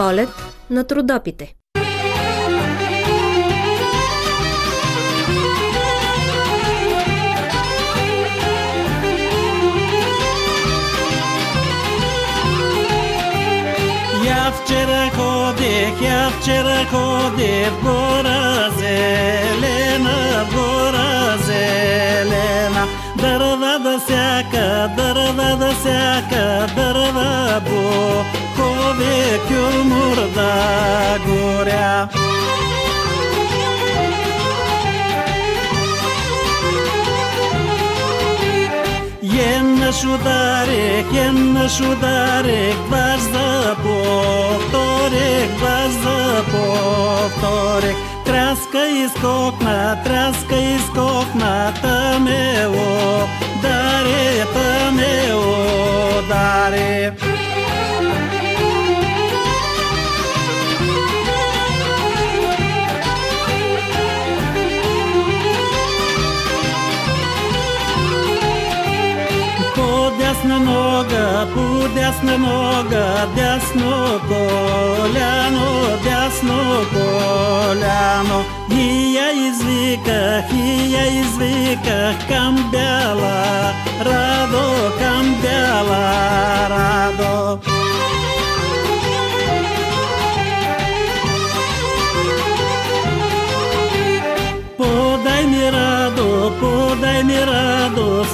Полет 0.01 0.31
на 0.71 0.85
трудопите. 0.85 1.55
Я 14.25 14.53
вчера 14.57 15.11
ходех, 15.17 16.01
я 16.01 16.31
вчера 16.31 16.79
ходех 16.91 17.71
в 17.71 17.83
гора 17.83 18.71
зелена, 18.79 20.47
гора 20.55 21.37
зелена. 21.47 22.85
Дърва 23.17 23.79
да 23.79 24.01
сяка, 24.01 24.91
дърва 24.97 25.57
да 25.57 25.73
сяка, 25.83 26.67
дърва 26.77 27.61
бо, 27.69 28.25
да 30.41 31.19
горя. 31.27 32.09
Єннаш 39.23 40.05
ударик, 40.05 41.07
єннаш 41.13 41.81
ударик, 41.81 42.77
дваж 42.89 43.21
за 43.33 43.77
повторик, 43.83 45.49
дваж 45.59 45.91
за 46.05 46.43
повторик. 46.53 47.97
Тряска 48.25 48.85
и 48.87 49.09
скокна, 49.09 49.99
тряска 50.05 50.57
и 50.57 50.79
скокна, 50.87 51.73
тъмело, 51.83 53.29
даре, 53.63 54.47
тъмело, 54.55 55.57
даре. 56.29 57.30
Нога, 71.51 71.55
по 71.55 71.89
дясна 71.95 72.39
нога, 72.39 73.27
дясно 73.37 74.21
коляно, 74.29 75.99
дясно 76.05 76.85
коляно. 76.93 78.45
И 78.71 79.15
я 79.15 79.33
извиках, 79.33 80.53
и 80.53 80.93
я 80.93 81.21
извиках 81.21 82.29
към 82.29 82.71
бяла 82.73 83.73
радо, 84.01 84.93
към 84.99 85.35
бяла 85.43 86.69
радо. 86.71 87.59
Подай 94.79 95.47
ми 95.47 95.73
радо, 95.73 96.53
подай 96.61 97.25
ми 97.25 97.47
радо, 97.47 98.25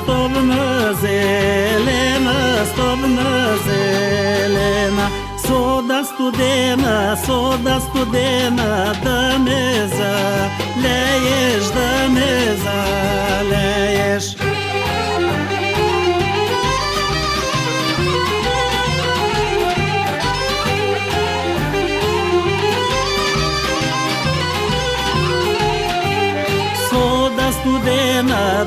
стовна 2.96 3.56
зелена, 3.56 3.56
стовна 3.56 3.56
зелена. 3.66 5.10
Сода 5.46 6.04
студена, 6.04 7.16
сода 7.26 7.80
студена, 7.80 8.94
да 9.04 9.38
ме 9.38 9.88
залееш, 9.96 11.64
да 11.74 12.08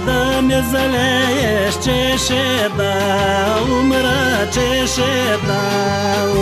да 0.06 0.42
ме 0.42 0.64
залееш, 0.72 1.74
чеше 1.84 2.70
да 2.78 2.94
умра, 3.72 4.52
чеше 4.54 5.38
да 5.48 5.62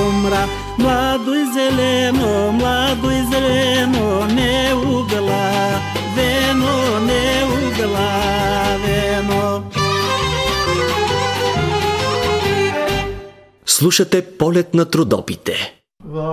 умра. 0.05 0.47
Младо 0.77 1.33
и 1.33 1.45
зелено, 1.53 2.51
младо 2.51 3.11
и 3.11 3.23
зелено, 3.31 4.25
не 4.25 4.73
угла, 4.73 5.81
вено, 6.15 6.99
не 6.99 7.43
угла, 7.45 8.11
вено. 8.85 9.63
Слушате 13.65 14.21
полет 14.21 14.73
на 14.73 14.85
трудопите. 14.85 15.76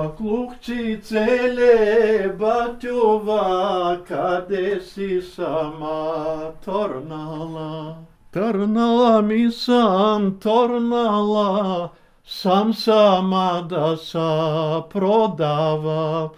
Ваклукчи 0.05 1.01
целе 1.03 2.29
батюва, 2.39 4.01
къде 4.09 4.81
си 4.81 5.23
сама 5.23 6.37
торнала? 6.65 7.95
Търнала 8.33 9.23
ми 9.23 9.51
съм, 9.51 10.37
торнала, 10.41 11.89
сам 12.27 12.75
сама 12.75 13.67
да 13.69 13.97
са 13.97 14.83
продава. 14.91 16.31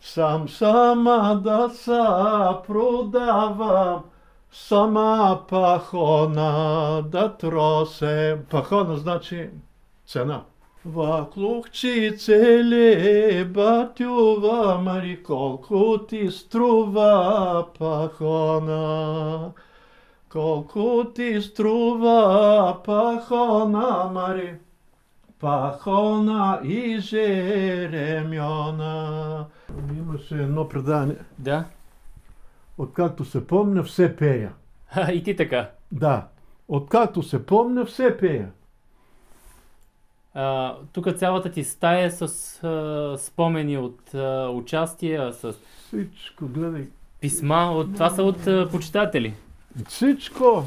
Сам 0.00 0.48
сама 0.48 1.40
да 1.44 1.68
са 1.68 2.56
продава, 2.66 4.02
сама 4.52 5.40
пахона 5.48 7.02
да 7.06 7.36
тросе. 7.36 8.38
Пахона 8.50 8.96
значи 8.96 9.50
цена. 10.86 10.94
Ваклукчи 10.94 12.16
целе 12.16 13.44
батюва, 13.44 14.78
мари 14.78 15.22
колко 15.22 15.98
ти 15.98 16.30
струва 16.30 17.66
пахона. 17.78 19.52
Колко 20.28 21.04
ти 21.14 21.42
струва 21.42 22.82
пахона, 22.84 24.10
мари, 24.12 24.54
пахона 25.40 26.60
и 26.64 26.98
жеремьона. 27.00 28.46
Имаше 29.98 30.34
едно 30.34 30.68
предание. 30.68 31.16
Да. 31.38 31.64
Откакто 32.78 33.24
се 33.24 33.46
помня, 33.46 33.82
все 33.82 34.16
пея. 34.16 34.52
Ха, 34.86 35.12
и 35.12 35.22
ти 35.22 35.36
така. 35.36 35.70
Да. 35.92 36.28
Откакто 36.68 37.22
се 37.22 37.46
помня, 37.46 37.84
все 37.84 38.16
пея. 38.16 38.50
Тук 40.92 41.16
цялата 41.16 41.50
ти 41.50 41.64
стая 41.64 42.06
е 42.06 42.10
с 42.10 42.22
а, 42.22 43.18
спомени 43.18 43.78
от 43.78 44.14
а, 44.14 44.48
участия, 44.48 45.32
с 45.32 45.54
Всичко, 45.86 46.46
гледай. 46.46 46.88
писма. 47.20 47.72
От, 47.72 47.94
това 47.94 48.10
са 48.10 48.22
от 48.22 48.46
а, 48.46 48.68
почитатели. 48.70 49.34
Всичко. 49.88 50.64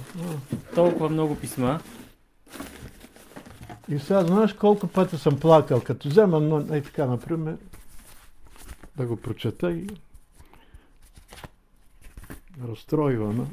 Толкова 0.76 1.10
много 1.10 1.36
писма. 1.36 1.80
И 3.90 4.00
сега 4.00 4.22
знаеш 4.22 4.54
колко 4.54 4.88
пъти 4.88 5.18
съм 5.18 5.40
плакал, 5.40 5.82
като 5.82 6.10
взема, 6.10 6.40
но, 6.40 6.74
ей 6.76 6.82
така, 6.82 7.06
например, 7.06 7.56
да 8.98 9.06
го 9.06 9.16
прочета 9.16 9.72
и 9.72 9.88
разстройва, 12.70 13.34
но... 13.34 13.46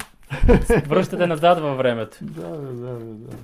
Връщате 0.86 1.26
назад 1.26 1.60
във 1.60 1.78
времето. 1.78 2.18
Да, 2.20 2.48
да, 2.48 2.72
да, 2.72 2.98
да. 2.98 3.36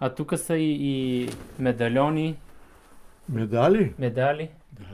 А 0.00 0.14
тук 0.14 0.38
са 0.38 0.56
и, 0.56 0.76
и 0.80 1.28
медальони. 1.58 2.36
Медали? 3.28 3.94
Медали. 3.98 4.50
Да. 4.72 4.84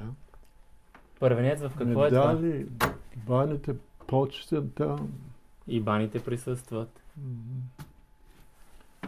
Първенец 1.20 1.61
в 1.61 1.72
какво 1.78 2.07
е 2.07 2.09
това? 2.09 2.32
Медали, 2.32 2.66
баните, 3.26 3.74
почетен 4.07 4.70
там. 4.74 5.09
И 5.68 5.80
баните 5.80 6.24
присъстват. 6.24 7.00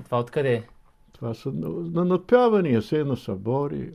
Това 0.04 0.18
откъде 0.18 0.54
е? 0.54 0.62
Това 1.12 1.34
са 1.34 1.52
на, 1.52 1.68
на 1.68 2.04
надпявания, 2.04 2.82
се 2.82 3.04
на 3.04 3.16
събори, 3.16 3.92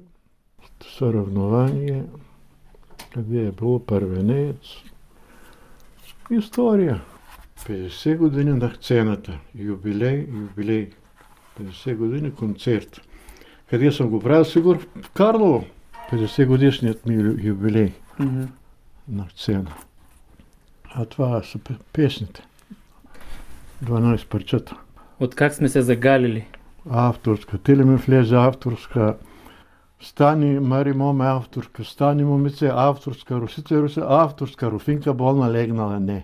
съревнование, 0.83 2.03
къде 3.13 3.47
е 3.47 3.51
било 3.51 3.85
първенец. 3.85 4.55
История. 6.31 7.01
50 7.59 8.17
години 8.17 8.53
на 8.53 8.73
сцената. 8.75 9.39
Юбилей, 9.55 10.27
юбилей. 10.29 10.89
50 11.63 11.95
години 11.95 12.33
концерт. 12.33 13.01
Къде 13.69 13.91
съм 13.91 14.09
го 14.09 14.19
правил? 14.19 14.45
Сигур 14.45 14.77
в 15.01 15.09
Карлово. 15.09 15.65
50 16.11 16.45
годишният 16.45 17.05
ми 17.05 17.13
юбилей 17.43 17.93
Мгм. 18.19 18.43
на 19.07 19.25
сцена. 19.29 19.71
А 20.89 21.05
това 21.05 21.43
са 21.43 21.57
пе- 21.57 21.77
песните. 21.93 22.43
12 23.81 24.27
парчета. 24.27 24.75
От 25.19 25.35
как 25.35 25.53
сме 25.53 25.69
се 25.69 25.81
загалили? 25.81 26.47
Авторска. 26.89 27.57
Ти 27.57 27.77
ли 27.77 27.83
ми 27.83 27.95
влезе 27.95 28.35
авторска? 28.35 29.17
Стани, 30.01 30.59
Мари 30.59 30.93
Моме 30.93 31.25
авторска. 31.25 31.83
Стани, 31.83 32.23
момице 32.23 32.67
авторска. 32.67 33.35
Русица 33.35 33.81
Руси 33.81 33.99
авторска. 34.03 34.71
Руфинка 34.71 35.13
болна 35.13 35.51
легнала. 35.51 35.99
Не. 35.99 36.23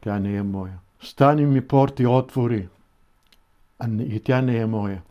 Тя 0.00 0.18
не 0.18 0.36
е 0.36 0.42
моя. 0.42 0.72
Стани 1.02 1.46
ми 1.46 1.60
порти 1.60 2.06
отвори. 2.06 2.68
А 3.78 3.88
и 4.02 4.20
тя 4.20 4.42
не 4.42 4.56
е 4.56 4.66
моя. 4.66 5.02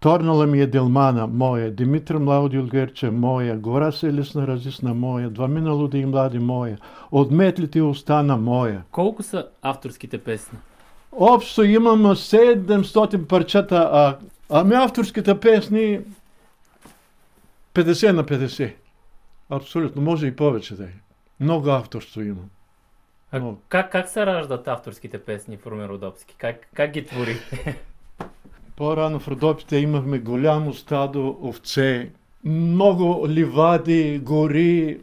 Торнала 0.00 0.46
ми 0.46 0.60
е 0.60 0.66
Делмана, 0.66 1.26
моя. 1.26 1.70
Димитър 1.70 2.18
Млауди 2.18 2.58
от 2.58 2.66
Гърча, 2.66 3.12
моя. 3.12 3.58
Гора 3.58 3.92
се 3.92 4.14
лесна 4.14 4.46
разисна, 4.46 4.94
моя. 4.94 5.30
Два 5.30 5.48
миналоди 5.48 5.98
и 5.98 6.06
млади, 6.06 6.38
моя. 6.38 6.78
От 7.12 7.30
метлите 7.30 7.82
остана, 7.82 8.36
моя. 8.36 8.82
Колко 8.90 9.22
са 9.22 9.48
авторските 9.62 10.18
песни? 10.18 10.58
Общо 11.12 11.62
имам 11.62 12.02
700 12.02 13.26
парчета, 13.26 13.90
а, 13.92 14.18
ами 14.50 14.74
авторските 14.74 15.40
песни 15.40 16.00
50 17.74 18.12
на 18.12 18.24
50. 18.24 18.74
Абсолютно, 19.50 20.02
може 20.02 20.26
и 20.26 20.36
повече 20.36 20.74
да 20.74 20.84
е. 20.84 20.92
Много 21.40 21.70
авторство 21.70 22.20
имам. 22.20 22.50
А 23.32 23.52
как, 23.68 23.92
как 23.92 24.08
се 24.08 24.26
раждат 24.26 24.68
авторските 24.68 25.18
песни 25.18 25.56
в 25.56 25.66
Румен 25.66 25.86
Родопски? 25.86 26.34
Как, 26.38 26.56
как 26.74 26.90
ги 26.90 27.06
твори? 27.06 27.36
По-рано 28.80 29.20
в 29.20 29.28
Родопите 29.28 29.76
имахме 29.76 30.18
голямо 30.18 30.74
стадо 30.74 31.38
овце, 31.42 32.10
много 32.44 33.28
ливади, 33.28 34.20
гори 34.22 35.00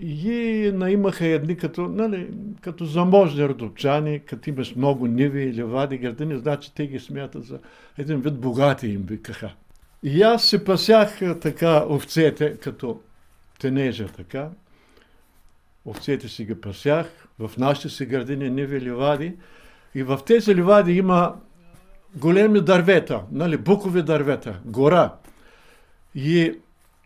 и 0.00 0.70
наимаха 0.74 1.26
едни 1.26 1.56
като, 1.56 1.88
нали, 1.88 2.28
като 2.60 2.84
заможни 2.84 3.48
родопчани, 3.48 4.20
като 4.20 4.50
имаш 4.50 4.74
много 4.76 5.06
ниви, 5.06 5.52
ливади, 5.54 5.98
градини, 5.98 6.38
значи 6.38 6.74
те 6.74 6.86
ги 6.86 6.98
смятат 6.98 7.44
за 7.44 7.58
един 7.98 8.20
вид 8.20 8.40
богати 8.40 8.88
им 8.88 9.02
викаха. 9.02 9.54
И 10.02 10.22
аз 10.22 10.44
се 10.44 10.64
пасях 10.64 11.20
така 11.40 11.84
овцете, 11.88 12.56
като 12.56 13.00
тенежа 13.58 14.08
така. 14.08 14.48
Овцете 15.86 16.28
си 16.28 16.44
ги 16.44 16.60
пасях 16.60 17.28
в 17.38 17.50
нашите 17.58 17.88
си 17.88 18.06
градини, 18.06 18.50
ниви, 18.50 18.80
ливади. 18.80 19.32
И 19.94 20.02
в 20.02 20.20
тези 20.26 20.54
ливади 20.54 20.92
има 20.92 21.34
големи 22.14 22.60
дървета, 22.60 23.22
нали, 23.32 23.56
букови 23.56 24.02
дървета, 24.02 24.60
гора. 24.64 25.14
И 26.14 26.58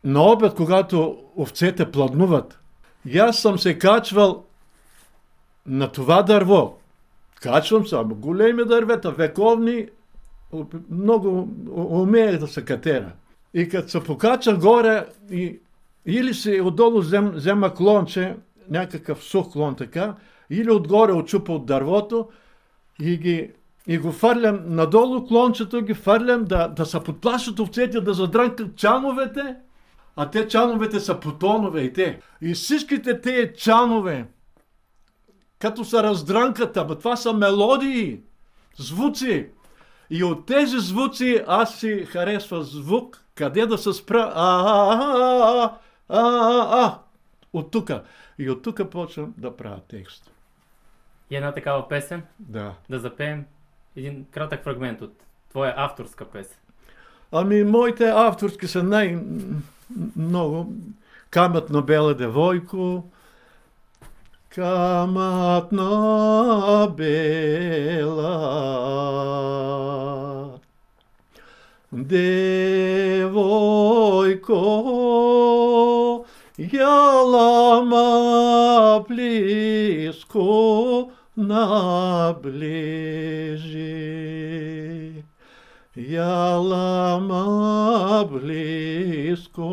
на 0.05 0.23
обед, 0.23 0.55
когато 0.55 1.19
овцете 1.37 1.91
пладнуват, 1.91 2.59
аз 3.19 3.39
съм 3.39 3.59
се 3.59 3.79
качвал 3.79 4.45
на 5.67 5.93
това 5.93 6.23
дърво. 6.23 6.79
Качвам 7.41 7.87
се, 7.87 7.97
ама 7.97 8.15
големи 8.15 8.65
дървета, 8.65 9.11
вековни, 9.11 9.87
много 10.91 11.49
умеех 11.75 12.39
да 12.39 12.47
се 12.47 12.65
катера. 12.65 13.13
И 13.55 13.69
като 13.69 13.89
се 13.89 14.05
покача 14.05 14.57
горе, 14.57 15.07
и, 15.31 15.59
или 16.07 16.35
си 16.35 16.61
отдолу 16.61 17.01
взем, 17.01 17.31
взема 17.31 17.75
клонче, 17.75 18.37
някакъв 18.71 19.25
сух 19.25 19.53
клон 19.53 19.77
така, 19.77 20.15
или 20.51 20.71
отгоре 20.71 21.13
очупа 21.13 21.53
от 21.53 21.67
дървото 21.67 22.29
и, 23.01 23.17
ги, 23.17 23.51
и 23.87 23.99
го 23.99 24.13
фърлям 24.13 24.61
надолу 24.67 25.27
клончето, 25.27 25.83
ги 25.83 25.95
фърлям 25.95 26.45
да, 26.45 26.69
да 26.69 26.87
се 26.87 27.01
подплашат 27.01 27.59
овцете, 27.59 28.01
да 28.01 28.15
задрънкат 28.15 28.77
чановете, 28.77 29.57
а 30.17 30.31
те 30.31 30.49
чановете 30.49 31.01
са 31.01 31.21
потонове 31.21 31.81
и 31.81 31.93
те. 31.93 32.21
И 32.41 32.55
всичките 32.55 33.21
тези 33.21 33.53
чанове, 33.57 34.27
като 35.59 35.85
са 35.85 36.03
раздрънкат, 36.03 36.77
ама 36.77 36.99
това 36.99 37.17
са 37.17 37.33
мелодии, 37.33 38.21
звуци. 38.77 39.49
И 40.11 40.25
от 40.25 40.47
тези 40.47 40.79
звуци 40.79 41.45
аз 41.47 41.79
си 41.79 42.05
харесва 42.05 42.63
звук, 42.63 43.25
къде 43.35 43.67
да 43.67 43.79
се 43.79 43.93
спра. 43.93 44.33
А, 44.35 44.61
а, 44.61 44.99
а, 44.99 45.79
а, 46.09 46.21
а, 46.21 46.85
а, 46.85 46.99
от 47.53 47.71
тук. 47.71 47.91
И 48.39 48.51
от 48.51 48.63
тук 48.63 48.91
почвам 48.91 49.35
да 49.39 49.57
правя 49.57 49.81
текст. 49.89 50.33
И 51.31 51.37
една 51.37 51.53
такава 51.53 51.89
песен? 51.89 52.23
Да. 52.39 52.75
Да 52.91 52.99
запеем 52.99 53.45
един 53.97 54.27
кратък 54.31 54.65
фрагмент 54.65 55.01
от 55.03 55.13
твоя 55.51 55.75
авторска 55.77 56.25
песен. 56.25 56.57
Ами, 57.33 57.65
моите 57.65 58.09
авторски 58.09 58.67
са 58.67 58.83
най-много. 58.83 60.73
Камът 61.31 61.71
на 61.71 61.83
бела 61.83 62.15
девойко. 62.15 63.05
Камът 64.49 65.73
на 65.73 66.89
бела 66.97 68.31
девойко. 71.93 73.41
Ялама 76.73 78.05
близко 79.09 80.41
наближи. 81.37 82.71
Ялама 85.97 87.45
близко 88.31 89.69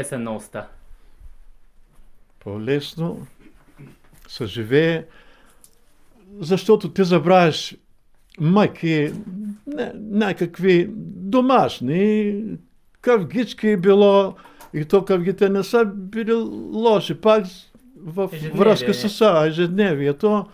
песен 0.08 0.24
на 0.24 0.36
уста? 0.36 0.68
По-лесно 2.40 3.28
се 4.28 4.46
живее, 4.46 5.06
защото 6.40 6.94
ти 6.94 7.04
забравяш 7.04 7.76
не, 8.42 9.12
някакви 9.96 10.88
домашни, 11.06 12.44
къвгички 13.02 13.78
било, 13.78 14.36
и 14.74 14.86
то 14.86 15.06
къвгите 15.06 15.50
не 15.50 15.64
са 15.64 15.86
били 15.86 16.34
лоши, 16.74 17.22
пак 17.22 17.46
в 17.98 18.30
връзка 18.54 18.94
с 18.94 19.46
ежедневието, 19.48 20.46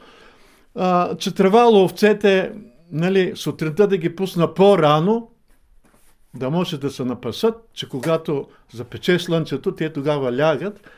а, 0.76 1.16
че 1.18 1.36
трябвало 1.36 1.84
овцете 1.84 2.52
нали, 2.92 3.32
сутринта 3.36 3.88
да 3.88 3.98
ги 3.98 4.16
пусна 4.16 4.54
по-рано, 4.54 5.30
да 6.36 6.50
може 6.50 6.78
да 6.78 6.90
се 6.90 7.06
напасат, 7.06 7.70
че 7.74 7.90
когато 7.90 8.48
запече 8.74 9.20
слънцето, 9.20 9.76
те 9.76 9.94
тогава 9.94 10.38
лягат. 10.38 10.90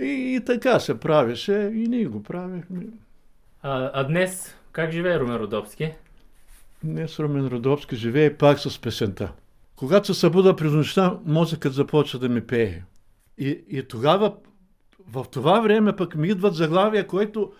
И, 0.00 0.36
и 0.36 0.40
така 0.46 0.80
се 0.80 1.00
правеше, 1.00 1.70
и 1.74 1.88
ние 1.88 2.04
го 2.04 2.22
правихме. 2.22 2.86
А, 3.62 3.90
а 3.94 4.04
днес 4.04 4.54
как 4.72 4.92
живее 4.92 5.20
Румен 5.20 5.36
Родопски? 5.36 5.92
Днес 6.84 7.18
Румен 7.18 7.46
Родопски 7.46 7.96
живее 7.96 8.36
пак 8.36 8.60
с 8.60 8.78
песента. 8.78 9.32
Когато 9.76 10.14
се 10.14 10.20
събуда 10.20 10.56
през 10.56 10.72
нощта, 10.72 11.18
мозъкът 11.24 11.72
започва 11.72 12.18
да 12.18 12.28
ми 12.28 12.46
пее. 12.46 12.82
И, 13.38 13.64
и 13.68 13.82
тогава, 13.82 14.34
в 15.08 15.24
това 15.30 15.60
време 15.60 15.96
пък 15.96 16.14
ми 16.14 16.28
идват 16.28 16.54
заглавия, 16.54 17.06
които 17.06 17.52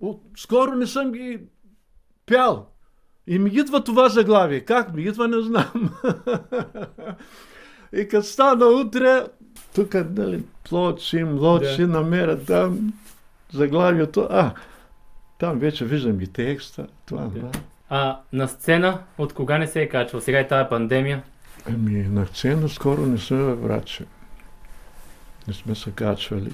от, 0.00 0.22
скоро 0.36 0.74
не 0.74 0.86
съм 0.86 1.12
ги 1.12 1.40
пял. 2.26 2.69
И 3.30 3.38
ми 3.38 3.50
идва 3.50 3.84
това 3.84 4.08
заглавие. 4.08 4.60
Как 4.60 4.94
ми 4.94 5.02
идва, 5.02 5.28
не 5.28 5.42
знам. 5.42 5.90
и 7.92 8.08
като 8.08 8.26
стана 8.26 8.66
утре, 8.66 9.22
тук, 9.74 9.94
нали, 9.94 10.42
плочи, 10.68 11.24
млочи, 11.24 11.80
да. 11.80 11.88
намеря 11.88 12.44
там 12.44 12.92
заглавието. 13.52 14.26
А, 14.30 14.54
там 15.38 15.58
вече 15.58 15.84
виждам 15.84 16.20
и 16.20 16.26
текста. 16.26 16.86
Това, 17.06 17.22
да. 17.22 17.50
А 17.88 18.18
на 18.32 18.48
сцена 18.48 18.98
от 19.18 19.32
кога 19.32 19.58
не 19.58 19.66
се 19.66 19.82
е 19.82 19.88
качвал? 19.88 20.20
Сега 20.20 20.38
е 20.38 20.48
тази 20.48 20.68
пандемия. 20.68 21.22
Ами, 21.68 22.02
на 22.02 22.26
сцена 22.26 22.68
скоро 22.68 23.06
не 23.06 23.18
сме 23.18 23.54
враче. 23.54 24.04
Не 25.48 25.54
сме 25.54 25.74
се 25.74 25.90
качвали. 25.90 26.52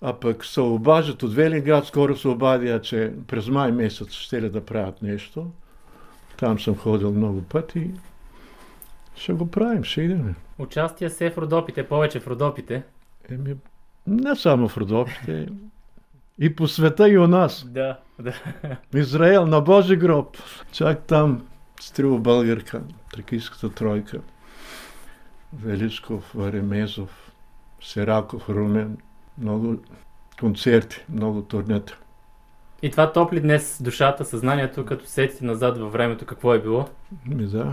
А 0.00 0.12
пък 0.12 0.44
се 0.44 0.60
обажат 0.60 1.22
от 1.22 1.34
Велинград, 1.34 1.86
скоро 1.86 2.16
се 2.16 2.28
обадя, 2.28 2.82
че 2.82 3.12
през 3.26 3.48
май 3.48 3.72
месец 3.72 4.12
ще 4.12 4.42
ли 4.42 4.50
да 4.50 4.64
правят 4.64 5.02
нещо. 5.02 5.50
Там 6.40 6.60
съм 6.60 6.76
ходил 6.76 7.12
много 7.12 7.42
пъти. 7.42 7.90
Ще 9.16 9.32
го 9.32 9.50
правим, 9.50 9.84
ще 9.84 10.02
идем. 10.02 10.34
Участие 10.58 11.10
се 11.10 11.30
в 11.30 11.38
Родопите, 11.38 11.88
повече 11.88 12.20
в 12.20 12.26
Родопите. 12.26 12.82
Еми, 13.30 13.56
не 14.06 14.36
само 14.36 14.68
в 14.68 14.76
Родопите, 14.76 15.48
и 16.38 16.56
по 16.56 16.68
света, 16.68 17.08
и 17.08 17.18
у 17.18 17.26
нас. 17.26 17.66
Да, 17.68 18.00
да. 18.18 18.34
Израел 18.94 19.46
на 19.46 19.60
Божи 19.60 19.96
гроб. 19.96 20.36
Чак 20.72 21.06
там 21.06 21.46
стрива 21.80 22.18
българка, 22.18 22.82
тракийската 23.12 23.74
тройка. 23.74 24.20
Величков, 25.52 26.30
Варемезов, 26.34 27.32
Сераков, 27.82 28.48
Румен. 28.48 28.98
Много 29.38 29.76
концерти, 30.40 31.04
много 31.08 31.42
турнета. 31.42 31.98
И 32.82 32.90
това 32.90 33.12
топли 33.12 33.40
днес 33.40 33.82
душата, 33.82 34.24
съзнанието, 34.24 34.84
като 34.84 35.06
сетите 35.06 35.44
назад 35.44 35.78
във 35.78 35.92
времето 35.92 36.26
какво 36.26 36.54
е 36.54 36.62
било. 36.62 36.88
Ми 37.26 37.46
да, 37.46 37.72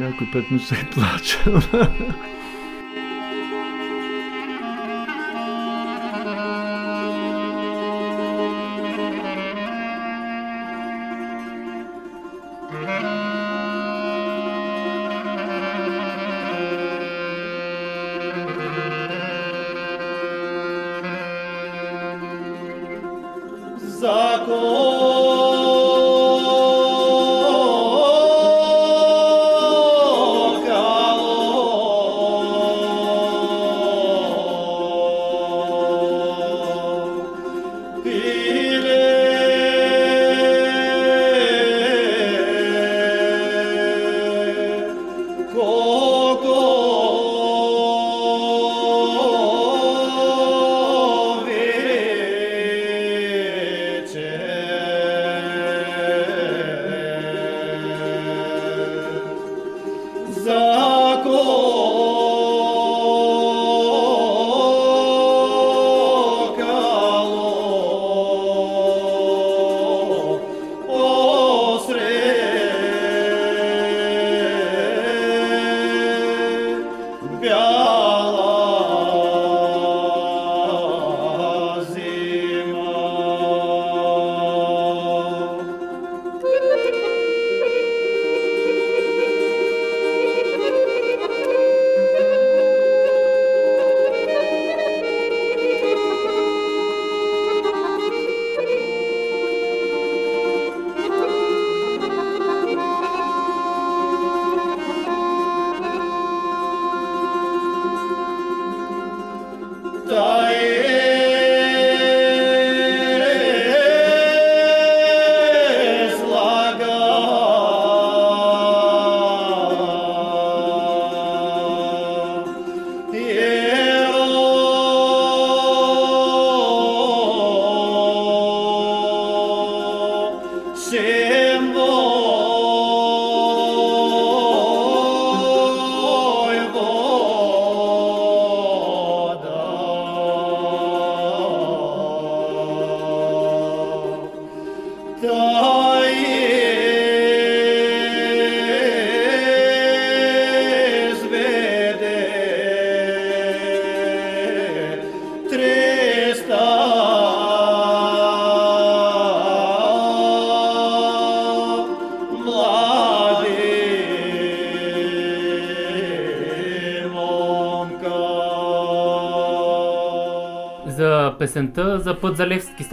някой 0.00 0.28
път 0.32 0.50
ми 0.50 0.58
се 0.58 0.74
е 0.74 0.90
плачел. 0.90 1.60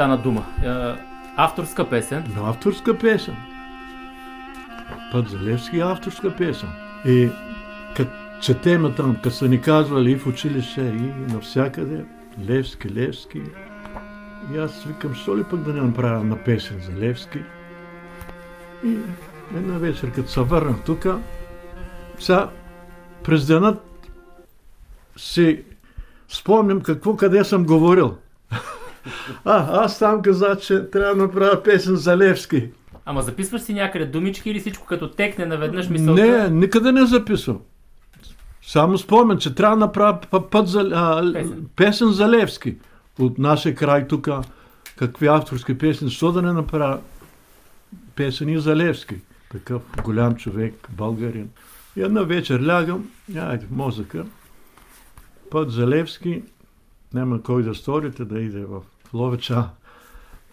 Стана 0.06 0.18
дума. 0.18 0.46
Е, 0.64 1.02
Авторска 1.36 1.90
песен. 1.90 2.24
Авторска 2.38 2.98
песен. 2.98 3.36
Път 5.12 5.30
за 5.30 5.40
Левски 5.40 5.78
е 5.78 5.82
авторска 5.82 6.36
песен. 6.36 6.70
И 7.06 7.30
като 7.96 8.12
четеме 8.42 8.92
там, 8.96 9.16
като 9.16 9.36
са 9.36 9.48
ни 9.48 9.62
казвали 9.62 10.12
и 10.12 10.16
в 10.16 10.28
училище, 10.28 10.82
и 10.82 11.34
навсякъде, 11.34 12.06
Левски, 12.50 12.90
Левски. 12.90 13.42
И 14.54 14.58
аз 14.58 14.84
викам, 14.84 15.16
що 15.16 15.38
ли 15.38 15.44
пък 15.44 15.60
да 15.60 15.74
не 15.74 15.82
направя 15.82 16.24
на 16.24 16.44
песен 16.44 16.82
за 16.82 17.00
Левски? 17.00 17.40
И 18.86 18.98
една 19.56 19.78
вечер, 19.78 20.12
като 20.12 20.30
се 20.30 20.42
върнах 20.42 20.84
тук, 20.86 21.06
сега 22.20 22.50
през 23.24 23.48
денът 23.48 24.04
си 25.18 25.64
спомням 26.30 26.82
какво, 26.82 27.16
къде 27.16 27.44
съм 27.44 27.66
говорил. 27.66 28.18
А, 29.46 29.84
аз 29.84 30.00
там 30.00 30.22
казах, 30.22 30.60
че 30.60 30.90
трябва 30.90 31.16
да 31.16 31.22
направя 31.22 31.64
песен 31.64 31.96
за 31.96 32.18
Левски. 32.18 32.70
Ама 33.06 33.22
записваш 33.22 33.62
си 33.62 33.74
някъде 33.74 34.06
думички 34.06 34.50
или 34.50 34.60
всичко 34.60 34.86
като 34.86 35.10
текне 35.12 35.46
наведнъж 35.46 35.90
мисълта? 35.90 36.22
Не, 36.22 36.50
никъде 36.50 36.92
не 36.92 37.06
записвам. 37.06 37.60
Само 38.62 38.98
спомням, 38.98 39.38
че 39.38 39.56
трябва 39.56 39.78
да 39.78 39.86
направя 39.86 40.20
път 40.52 40.68
за, 40.68 40.90
а, 40.94 41.34
песен. 41.34 41.66
песен 41.76 42.12
за 42.12 42.30
Левски. 42.30 42.76
От 43.20 43.38
нашия 43.38 43.76
край 43.76 44.08
тук, 44.08 44.30
какви 44.96 45.28
авторски 45.28 45.78
песни, 45.78 46.08
защо 46.08 46.32
да 46.32 46.42
не 46.42 46.54
направя 46.54 47.00
песени 48.16 48.60
за 48.60 48.76
Левски? 48.76 49.16
Такъв 49.52 49.82
голям 50.04 50.36
човек, 50.36 50.88
българин. 50.92 51.50
И 51.96 52.02
една 52.02 52.22
вечер 52.22 52.68
лягам, 52.68 53.10
айде, 53.38 53.66
мозъка, 53.72 54.26
път 55.52 55.72
за 55.72 55.88
Левски, 55.88 56.44
няма 57.14 57.44
кой 57.44 57.64
да 57.64 57.76
сторите 57.76 58.26
да 58.26 58.40
иде 58.40 58.66
в 58.66 58.82
Ловеча, 59.16 59.70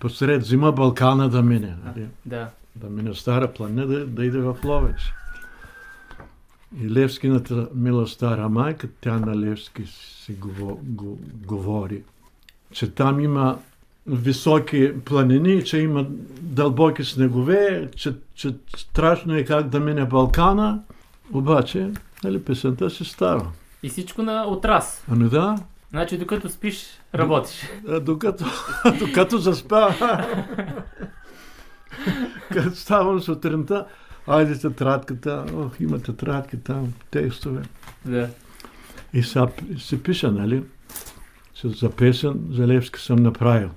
посред 0.01 0.45
зима 0.45 0.73
Балкана 0.73 1.29
да 1.29 1.43
мине. 1.43 1.77
Нали? 1.85 2.07
Да. 2.27 2.49
Да 2.77 2.91
мине 2.91 3.15
Стара 3.15 3.53
планина, 3.53 3.87
да, 3.87 4.07
да 4.07 4.25
иде 4.25 4.39
в 4.39 4.57
Ловеч. 4.65 5.13
И 6.81 6.91
Левскината 6.91 7.69
мила 7.75 8.07
стара 8.07 8.49
майка, 8.49 8.89
тя 9.01 9.19
на 9.19 9.37
Левски 9.37 9.83
си 9.87 10.33
го, 10.33 10.81
го, 10.83 11.19
говори, 11.47 12.03
че 12.73 12.91
там 12.91 13.21
има 13.21 13.59
високи 14.07 14.93
планини, 15.05 15.65
че 15.65 15.79
има 15.79 16.07
дълбоки 16.41 17.05
снегове, 17.05 17.91
че, 17.97 18.15
че 18.35 18.55
страшно 18.77 19.35
е 19.35 19.45
как 19.45 19.69
да 19.69 19.81
мине 19.81 20.05
Балкана, 20.05 20.83
обаче 21.33 21.91
нали, 22.25 22.45
песента 22.45 22.91
си 22.91 23.05
става. 23.05 23.47
И 23.83 23.89
всичко 23.89 24.23
на 24.23 24.45
отрас. 24.47 25.05
Ами 25.11 25.29
да. 25.29 25.59
Значи 25.91 26.19
докато 26.19 26.49
спиш, 26.49 26.87
работиш. 27.15 27.71
А, 27.89 28.01
Докато, 28.01 28.45
докато 28.99 29.39
заспя. 29.39 29.95
Като 32.53 32.77
ставам 32.77 33.21
сутринта, 33.21 33.87
айде 34.27 34.59
тетрадката, 34.59 35.45
ох, 35.55 35.81
има 35.81 35.99
тетрадки 35.99 36.57
там, 36.57 36.93
текстове. 37.11 37.63
Да. 38.05 38.29
И 39.13 39.23
сега 39.23 39.47
си 39.79 40.03
пиша, 40.03 40.33
нали? 40.33 40.63
За 41.65 41.91
песен 41.91 42.41
за 42.51 42.67
Левски 42.67 43.01
съм 43.01 43.23
направил. 43.23 43.71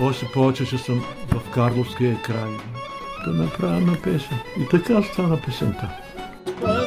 Още 0.00 0.26
повече, 0.34 0.66
че 0.66 0.78
съм 0.78 1.04
в 1.30 1.50
Карловския 1.54 2.22
край. 2.22 2.50
Да 3.26 3.32
направя 3.32 3.80
на 3.80 4.02
песен. 4.02 4.38
И 4.60 4.68
така 4.70 5.02
стана 5.02 5.40
песента. 5.46 5.90
Пак 6.62 6.85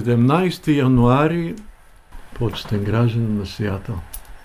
17 0.00 0.68
януари, 0.68 1.54
почетен 2.34 2.84
гражданин 2.84 3.38
на 3.38 3.46
Сиатъл. 3.46 3.98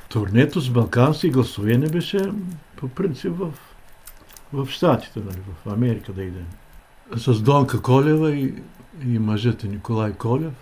Турнето 0.10 0.60
с 0.60 0.69
балкански 0.69 1.30
гласове 1.30 1.78
не 1.78 1.88
беше 1.88 2.32
по 2.76 2.88
принцип 2.88 3.34
в, 3.38 3.52
в 4.53 4.68
Штатите, 4.69 5.19
нали, 5.19 5.38
в 5.65 5.72
Америка 5.72 6.14
да 6.14 6.23
идем. 6.23 6.48
С 7.15 7.41
Донка 7.41 7.82
Колева 7.82 8.32
и, 8.32 8.53
и 9.07 9.19
мъжът 9.19 9.64
Николай 9.64 10.14
Колев. 10.14 10.53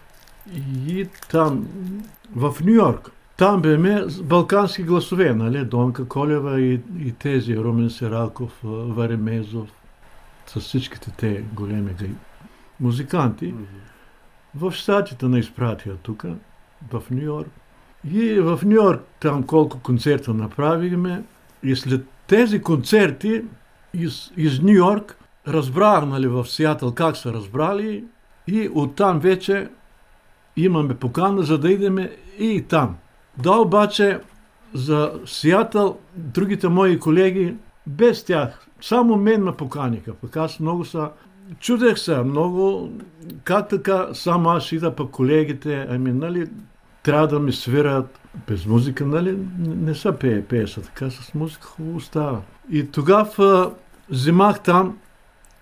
И 0.88 1.08
там, 1.32 1.68
в 2.36 2.56
Нью 2.62 2.74
Йорк, 2.74 3.12
там 3.38 3.62
с 4.08 4.22
балкански 4.22 4.84
гласове, 4.84 5.34
нали, 5.34 5.66
Донка 5.66 6.08
Колева 6.08 6.62
и, 6.62 6.82
и 7.00 7.12
тези, 7.12 7.58
Румен 7.58 7.90
Сераков, 7.90 8.52
Варемезов, 8.64 9.70
с 10.48 10.60
всичките 10.60 11.12
те 11.18 11.44
големи 11.54 11.96
музиканти. 12.80 13.54
В 14.56 14.72
Штатите 14.72 15.26
на 15.26 15.40
изпратия 15.40 15.96
тук, 15.96 16.26
в 16.92 17.04
Нью 17.12 17.24
Йорк. 17.24 17.50
И 18.12 18.40
в 18.40 18.60
Нью 18.66 18.76
Йорк 18.76 19.02
там 19.20 19.44
колко 19.44 19.80
концерта 19.80 20.34
направихме 20.34 21.24
и 21.64 21.76
след 21.76 22.06
тези 22.28 22.62
концерти 22.62 23.44
из, 23.94 24.32
из 24.38 24.62
Нью 24.62 24.76
Йорк 24.76 25.18
разбрах 25.48 26.06
нали, 26.06 26.28
в 26.28 26.46
Сиатъл 26.46 26.96
как 26.96 27.18
са 27.18 27.34
разбрали 27.34 28.04
и 28.48 28.70
оттам 28.74 29.20
вече 29.20 29.70
имаме 30.58 30.96
покана, 30.96 31.44
за 31.44 31.58
да 31.58 31.72
идем 31.72 32.10
и 32.40 32.66
там. 32.70 32.98
Да, 33.38 33.52
обаче 33.52 34.20
за 34.74 35.14
Сиатъл 35.26 36.00
другите 36.16 36.68
мои 36.68 37.00
колеги 37.00 37.56
без 37.88 38.26
тях, 38.26 38.68
само 38.82 39.16
мен 39.16 39.44
ме 39.44 39.52
поканиха. 39.52 40.14
Пък 40.14 40.38
аз 40.38 40.60
много 40.60 40.86
са 40.86 41.10
Чудех 41.60 42.00
се 42.00 42.18
много, 42.18 42.92
как 43.44 43.70
така 43.70 44.08
само 44.14 44.50
аз 44.50 44.72
ида 44.72 44.96
пък 44.96 45.12
колегите, 45.12 45.88
ами 45.90 46.12
нали, 46.12 46.48
трябва 47.04 47.28
да 47.28 47.40
ми 47.40 47.52
свират 47.52 48.20
без 48.48 48.66
музика, 48.66 49.06
нали, 49.06 49.38
не 49.60 49.96
са 49.96 50.12
пее, 50.12 50.44
пее 50.44 50.68
са 50.68 50.82
така, 50.82 51.10
с 51.10 51.34
музика 51.34 51.68
хубаво 51.68 52.00
става. 52.00 52.42
И 52.72 52.92
тогава 52.92 53.72
взимах 54.10 54.64
там 54.64 54.98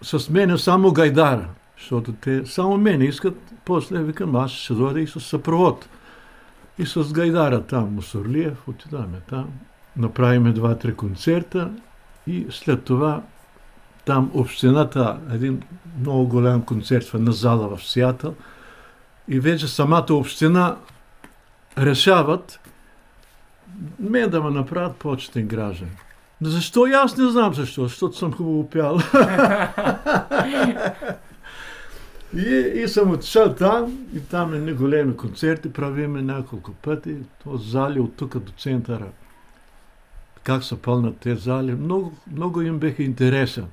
с 0.01 0.29
мене 0.29 0.57
само 0.57 0.91
гайдара, 0.91 1.47
защото 1.79 2.13
те 2.13 2.45
само 2.45 2.77
мене 2.77 3.05
искат, 3.05 3.37
после 3.65 4.03
викам, 4.03 4.35
аз 4.35 4.51
ще 4.51 4.73
дойда 4.73 5.01
и 5.01 5.07
с 5.07 5.19
съпровод. 5.19 5.89
И 6.79 6.85
с 6.85 7.13
гайдара 7.13 7.61
там, 7.61 7.95
Мусорлиев, 7.95 8.67
отидаме 8.67 9.17
там, 9.29 9.49
направиме 9.97 10.51
два-три 10.51 10.95
концерта 10.95 11.71
и 12.27 12.45
след 12.49 12.83
това 12.83 13.21
там 14.07 14.31
общината, 14.33 15.17
един 15.33 15.61
много 15.99 16.27
голям 16.27 16.61
концерт 16.61 17.05
в 17.05 17.13
една 17.13 17.31
зала 17.31 17.77
в 17.77 17.83
Сиатъл 17.83 18.33
и 19.27 19.39
вече 19.39 19.67
самата 19.67 20.05
община 20.09 20.75
решават 21.77 22.59
мен 23.99 24.29
да 24.29 24.43
ме 24.43 24.49
направят 24.51 24.95
почетен 24.95 25.47
граждан. 25.47 25.89
Защо? 26.41 26.87
И 26.87 26.91
аз 26.91 27.17
не 27.17 27.29
знам 27.29 27.53
защо, 27.53 27.83
защото 27.83 28.17
съм 28.17 28.33
хубаво 28.33 28.69
пял. 28.69 28.97
и, 32.35 32.81
и 32.83 32.87
съм 32.87 33.11
отишъл 33.11 33.53
там, 33.53 34.07
и 34.15 34.19
там 34.19 34.53
едни 34.53 34.73
големи 34.73 35.17
концерти 35.17 35.73
правиме 35.73 36.21
няколко 36.21 36.71
пъти. 36.73 37.15
То 37.43 37.57
зали 37.57 37.99
от 37.99 38.15
тук 38.15 38.37
до 38.37 38.51
центъра. 38.51 39.07
Как 40.43 40.63
са 40.63 40.77
пълнат 40.77 41.17
тези 41.17 41.41
зали. 41.41 41.71
Много, 41.71 42.13
много 42.31 42.61
им 42.61 42.79
беха 42.79 43.03
интересен. 43.03 43.65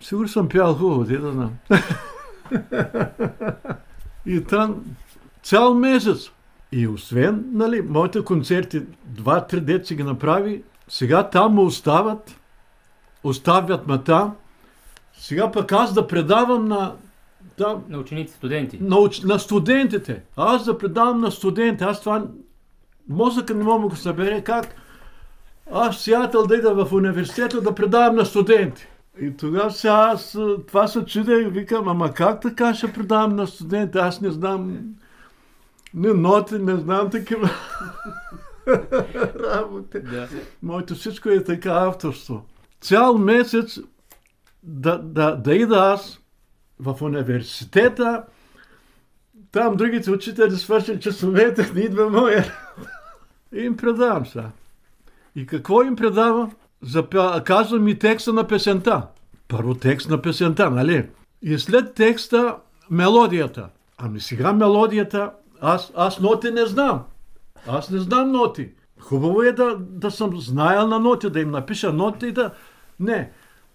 Сигурно 0.00 0.28
съм 0.28 0.48
пял 0.48 0.74
хубаво, 0.74 1.04
ти 1.04 1.18
да 1.18 1.32
знам. 1.32 1.52
и 4.26 4.44
там 4.44 4.84
цял 5.42 5.74
месец. 5.74 6.30
И 6.72 6.88
освен, 6.88 7.44
нали, 7.52 7.82
моите 7.82 8.24
концерти, 8.24 8.82
два-три 9.04 9.60
деца 9.60 9.94
ги 9.94 10.02
направи, 10.02 10.62
сега 10.88 11.30
там 11.30 11.54
му 11.54 11.64
остават, 11.64 12.40
оставят 13.24 13.86
ме 13.86 13.98
там. 13.98 14.36
Сега 15.18 15.52
пък 15.52 15.72
аз 15.72 15.94
да 15.94 16.06
предавам 16.06 16.64
на 16.64 16.94
там, 17.56 17.84
на 17.88 17.98
ученици, 17.98 18.34
студенти. 18.34 18.78
На, 18.80 18.98
уч... 18.98 19.20
на 19.20 19.38
студентите. 19.38 20.22
Аз 20.36 20.64
да 20.64 20.78
предавам 20.78 21.20
на 21.20 21.30
студенти. 21.30 21.84
Аз 21.84 22.00
това 22.00 22.26
мозъка 23.08 23.54
не 23.54 23.64
мога 23.64 23.82
да 23.82 23.88
го 23.88 23.96
събере 23.96 24.44
как 24.44 24.74
аз 25.72 25.98
Сиатъл 25.98 26.46
да 26.46 26.56
ида 26.56 26.84
в 26.84 26.92
университета 26.92 27.60
да 27.60 27.74
предавам 27.74 28.16
на 28.16 28.24
студенти. 28.24 28.86
И 29.20 29.36
тогава 29.36 29.70
сега 29.70 30.10
аз 30.12 30.38
това 30.66 30.88
се 30.88 31.04
чудя 31.04 31.42
и 31.42 31.44
викам, 31.44 31.88
ама 31.88 32.14
как 32.14 32.40
така 32.40 32.74
ще 32.74 32.92
предавам 32.92 33.36
на 33.36 33.46
студенти? 33.46 33.98
Аз 33.98 34.20
не 34.20 34.30
знам 34.30 34.94
не 35.94 36.14
ноти, 36.14 36.54
не 36.54 36.76
знам 36.76 37.10
такива 37.10 37.50
работи. 39.40 40.00
Да. 40.00 40.28
Моето 40.62 40.94
всичко 40.94 41.28
е 41.28 41.44
така 41.44 41.70
авторство. 41.70 42.46
Цял 42.80 43.18
месец 43.18 43.78
да, 44.62 44.98
да, 44.98 45.36
да 45.36 45.54
ида 45.54 45.76
аз 45.76 46.20
в 46.80 47.02
университета, 47.02 48.24
там 49.52 49.76
другите 49.76 50.10
учители 50.10 50.56
свършили 50.56 51.00
часовете, 51.00 51.72
не 51.74 51.80
идва 51.84 52.10
моя. 52.10 52.44
И 53.52 53.60
им 53.60 53.76
предавам 53.76 54.26
сега. 54.26 54.50
И 55.36 55.46
какво 55.46 55.82
им 55.82 55.96
предавам? 55.96 56.52
Запя... 56.84 57.44
Казвам 57.44 57.88
и 57.88 57.98
текста 57.98 58.32
на 58.32 58.46
песента. 58.46 59.02
Първо 59.48 59.74
текст 59.74 60.10
на 60.10 60.22
песента, 60.22 60.70
нали? 60.70 61.08
И 61.42 61.58
след 61.58 61.94
текста 61.94 62.56
мелодията. 62.90 63.68
Ами 63.98 64.20
сега 64.20 64.52
мелодията, 64.52 65.30
аз, 65.60 65.92
аз 65.96 66.20
ноти 66.20 66.50
не 66.50 66.66
знам. 66.66 67.02
Аз 67.66 67.90
не 67.90 67.98
знам 67.98 68.32
ноти. 68.32 68.68
Хубаво 69.00 69.42
е 69.42 69.52
да, 69.52 69.76
да 69.78 70.10
съм 70.10 70.40
знаел 70.40 70.88
на 70.88 71.00
ноти, 71.00 71.30
да 71.30 71.40
им 71.40 71.50
напиша 71.50 71.92
ноти 71.92 72.26
и 72.26 72.32
да... 72.32 72.50
Не, 73.00 73.30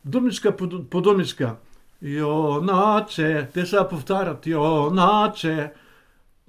думичка 0.06 0.56
по, 0.56 0.70
по 0.90 1.02
думичка. 1.02 1.56
Йоначе, 2.02 3.48
те 3.54 3.66
сега 3.66 3.88
повтарят. 3.88 4.48
Йоначе. 4.48 5.72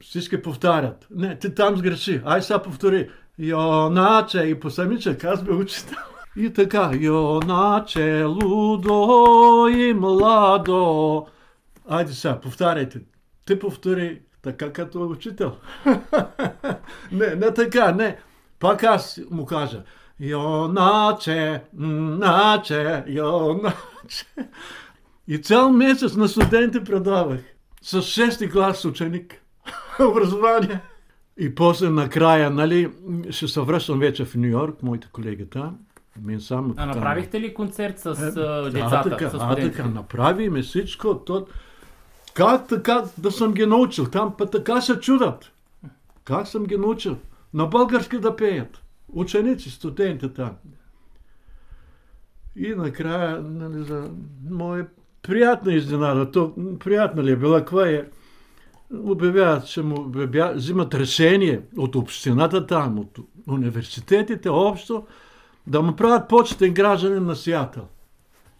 Всички 0.02 0.42
повтарят. 0.42 1.06
Не, 1.10 1.38
ти 1.38 1.54
там 1.54 1.76
сгреши. 1.76 2.22
Ай 2.24 2.42
сега 2.42 2.58
повтори. 2.58 3.10
Йоначе. 3.38 4.38
И 4.38 4.60
по 4.60 4.70
самичък 4.70 5.24
аз 5.24 5.42
бе 5.42 5.52
учител. 5.52 5.98
И 6.36 6.52
така, 6.52 6.90
юначе, 6.94 8.24
лудо 8.24 9.68
и 9.68 9.94
младо. 9.94 11.26
Айде 11.88 12.12
сега, 12.12 12.40
повтаряйте. 12.40 13.00
Ти 13.44 13.58
повтори 13.58 14.20
така 14.42 14.72
като 14.72 15.08
учител. 15.08 15.56
не, 17.12 17.34
не 17.34 17.54
така, 17.54 17.92
не. 17.92 18.18
Пак 18.58 18.84
аз 18.84 19.20
му 19.30 19.46
кажа. 19.46 19.82
Йоначе, 20.20 21.62
наче, 21.72 23.04
йоначе. 23.06 24.26
И 25.28 25.38
цял 25.38 25.72
месец 25.72 26.14
на 26.14 26.28
студенти 26.28 26.84
предавах. 26.84 27.40
С 27.82 28.02
шести 28.02 28.50
клас 28.50 28.84
ученик. 28.84 29.34
Образование. 30.00 30.80
И 31.38 31.54
после 31.54 31.90
накрая, 31.90 32.50
нали, 32.50 32.90
ще 33.30 33.48
се 33.48 33.60
връщам 33.60 33.98
вече 33.98 34.24
в 34.24 34.34
Нью 34.34 34.50
Йорк, 34.50 34.82
моите 34.82 35.08
колеги 35.12 35.50
там. 35.50 35.78
Мен 36.22 36.40
само 36.40 36.74
а 36.76 36.86
направихте 36.86 37.40
ли 37.40 37.54
концерт 37.54 37.98
с 37.98 38.06
е, 38.06 38.70
децата? 38.70 39.10
Да, 39.10 39.16
така, 39.16 39.30
с 39.30 39.36
а, 39.40 39.56
така, 39.56 39.84
направиме 39.84 40.62
всичко. 40.62 41.14
То... 41.14 41.46
Как 42.34 42.68
така 42.68 43.04
да 43.18 43.30
съм 43.30 43.52
ги 43.52 43.66
научил? 43.66 44.06
Там 44.06 44.34
па 44.38 44.46
така 44.46 44.80
се 44.80 45.00
чудат. 45.00 45.52
Как 46.24 46.46
съм 46.46 46.64
ги 46.64 46.76
научил? 46.76 47.16
На 47.54 47.66
български 47.66 48.18
да 48.18 48.36
пеят. 48.36 48.82
Ученици, 49.12 49.70
студенти 49.70 50.28
там. 50.28 50.50
И 52.56 52.74
накрая, 52.74 53.40
нали, 53.42 53.84
за 53.84 54.10
мое 54.50 54.86
приятна 55.22 55.72
изненада. 55.72 56.30
То, 56.30 56.54
приятна 56.78 57.24
ли 57.24 57.30
е 57.30 57.36
била? 57.36 57.58
Каква 57.58 57.88
е? 57.88 58.04
Обявяват, 58.94 59.66
че 59.66 59.82
му 59.82 60.00
обявя, 60.00 60.52
взимат 60.54 60.94
решение 60.94 61.60
от 61.76 61.96
общината 61.96 62.66
там, 62.66 62.98
от 62.98 63.18
университетите, 63.46 64.48
общо, 64.48 65.06
да 65.66 65.82
му 65.82 65.96
правят 65.96 66.28
почетен 66.28 66.74
гражданин 66.74 67.24
на 67.24 67.36
Сиатъл. 67.36 67.88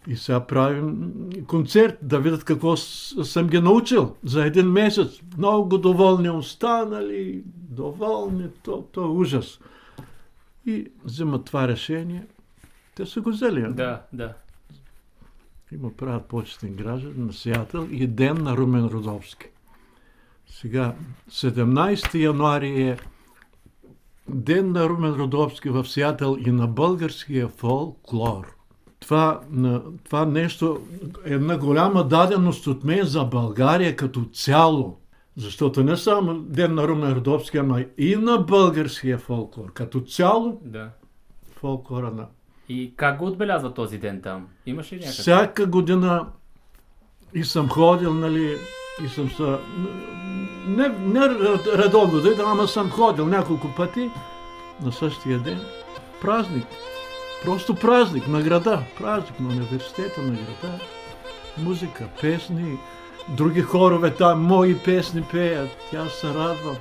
И 0.07 0.15
сега 0.15 0.39
правим 0.39 1.13
концерт, 1.47 1.97
да 2.01 2.19
видят 2.19 2.43
какво 2.43 2.77
съм 2.77 3.47
ги 3.47 3.59
научил 3.59 4.15
за 4.23 4.45
един 4.45 4.71
месец. 4.71 5.19
Много 5.37 5.77
доволни 5.77 6.29
останали, 6.29 7.43
доволни, 7.45 8.49
то, 8.63 8.87
то 8.91 9.01
е 9.01 9.07
ужас. 9.07 9.59
И 10.65 10.91
взимат 11.03 11.45
това 11.45 11.67
решение. 11.67 12.25
Те 12.95 13.05
са 13.05 13.21
го 13.21 13.29
взели. 13.29 13.73
Да, 13.73 14.01
да. 14.13 14.33
И 15.71 15.77
му 15.77 15.93
правят 15.93 16.25
почетен 16.25 16.75
граждан 16.75 17.13
на 17.17 17.33
Сиатъл 17.33 17.87
и 17.91 18.07
ден 18.07 18.43
на 18.43 18.57
Румен 18.57 18.85
Родовски. 18.85 19.47
Сега, 20.47 20.95
17 21.29 22.15
януари 22.15 22.81
е 22.81 22.97
Ден 24.29 24.71
на 24.71 24.89
Румен 24.89 25.13
Родовски 25.13 25.69
в 25.69 25.85
Сиатъл 25.85 26.37
и 26.45 26.51
на 26.51 26.67
българския 26.67 27.47
фолклор. 27.47 28.55
Това, 28.99 29.41
това 30.03 30.25
нещо 30.25 30.81
е 31.25 31.33
една 31.33 31.57
голяма 31.57 32.07
даденост 32.07 32.67
от 32.67 32.83
мен 32.83 33.03
за 33.03 33.23
България 33.23 33.95
като 33.95 34.25
цяло. 34.33 34.97
Защото 35.37 35.83
не 35.83 35.97
само 35.97 36.39
Ден 36.39 36.75
на 36.75 36.87
Румен 36.87 37.13
Родовски, 37.13 37.57
ама 37.57 37.83
и 37.97 38.15
на 38.15 38.37
българския 38.37 39.17
фолклор. 39.17 39.73
Като 39.73 40.01
цяло 40.01 40.61
да. 40.65 40.89
фолклора 41.55 42.11
на... 42.11 42.27
И 42.69 42.93
как 42.95 43.17
го 43.17 43.25
отбелязва 43.25 43.73
този 43.73 43.97
ден 43.97 44.21
там? 44.21 44.47
Имаш 44.65 44.93
ли 44.93 44.95
някакъв? 44.95 45.15
Всяка 45.15 45.65
година 45.65 46.27
и 47.33 47.43
съм 47.43 47.69
ходил, 47.69 48.13
нали, 48.13 48.57
и 49.05 49.07
съм 49.07 49.29
се... 50.65 50.69
Не, 50.69 50.89
не 50.89 51.29
редовно 51.77 52.19
да 52.19 52.43
ама 52.45 52.67
съм 52.67 52.89
ходил 52.89 53.25
няколко 53.25 53.67
пъти 53.75 54.09
на 54.81 54.91
същия 54.91 55.39
ден. 55.39 55.61
Празник. 56.21 56.67
Просто 57.45 57.75
празник 57.75 58.27
на 58.27 58.41
града. 58.41 58.79
Празник 58.99 59.39
на 59.39 59.49
университета 59.49 60.21
на 60.21 60.31
града. 60.31 60.79
Музика, 61.57 62.07
песни, 62.21 62.77
други 63.27 63.61
хорове 63.61 64.15
там, 64.15 64.43
мои 64.43 64.77
песни 64.77 65.23
пеят. 65.31 65.69
Тя 65.91 66.09
се 66.09 66.27
радва. 66.27 66.75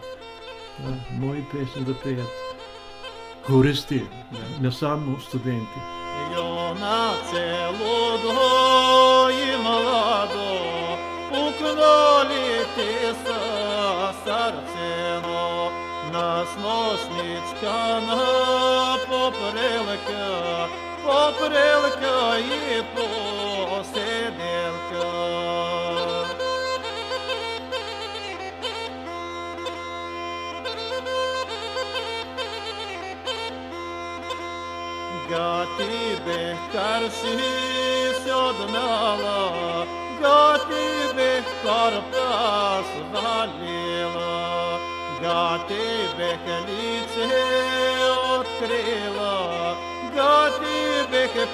Да, 0.79 0.95
мои 1.21 1.45
песни 1.45 1.83
да 1.83 1.95
пеят. 1.95 2.31
Хористи, 3.47 4.07
не 4.61 4.73
само 4.73 5.21
студенти. 5.21 5.79
И 9.31 9.57
младо, 9.63 10.47
укнали 11.31 12.65
ти 12.75 13.07
са 13.07 13.11
сърцено, 13.25 13.50
на 16.16 16.46
сносничка 16.46 18.02
на 18.08 18.98
попрелка, 19.08 20.68
попрелка 21.04 22.40
и 22.40 22.84
поседелка. 22.96 23.96
Гати 35.30 36.22
бех 36.26 36.58
карси 36.72 37.38
се 38.24 38.34
однала, 38.34 39.79
гати 39.79 39.79
arpa 41.85 42.83
svalila, 42.91 44.33
gati 45.23 45.59
tebe 45.69 46.31
helice 46.45 47.31
gati 50.17 50.79
ga 51.35 51.45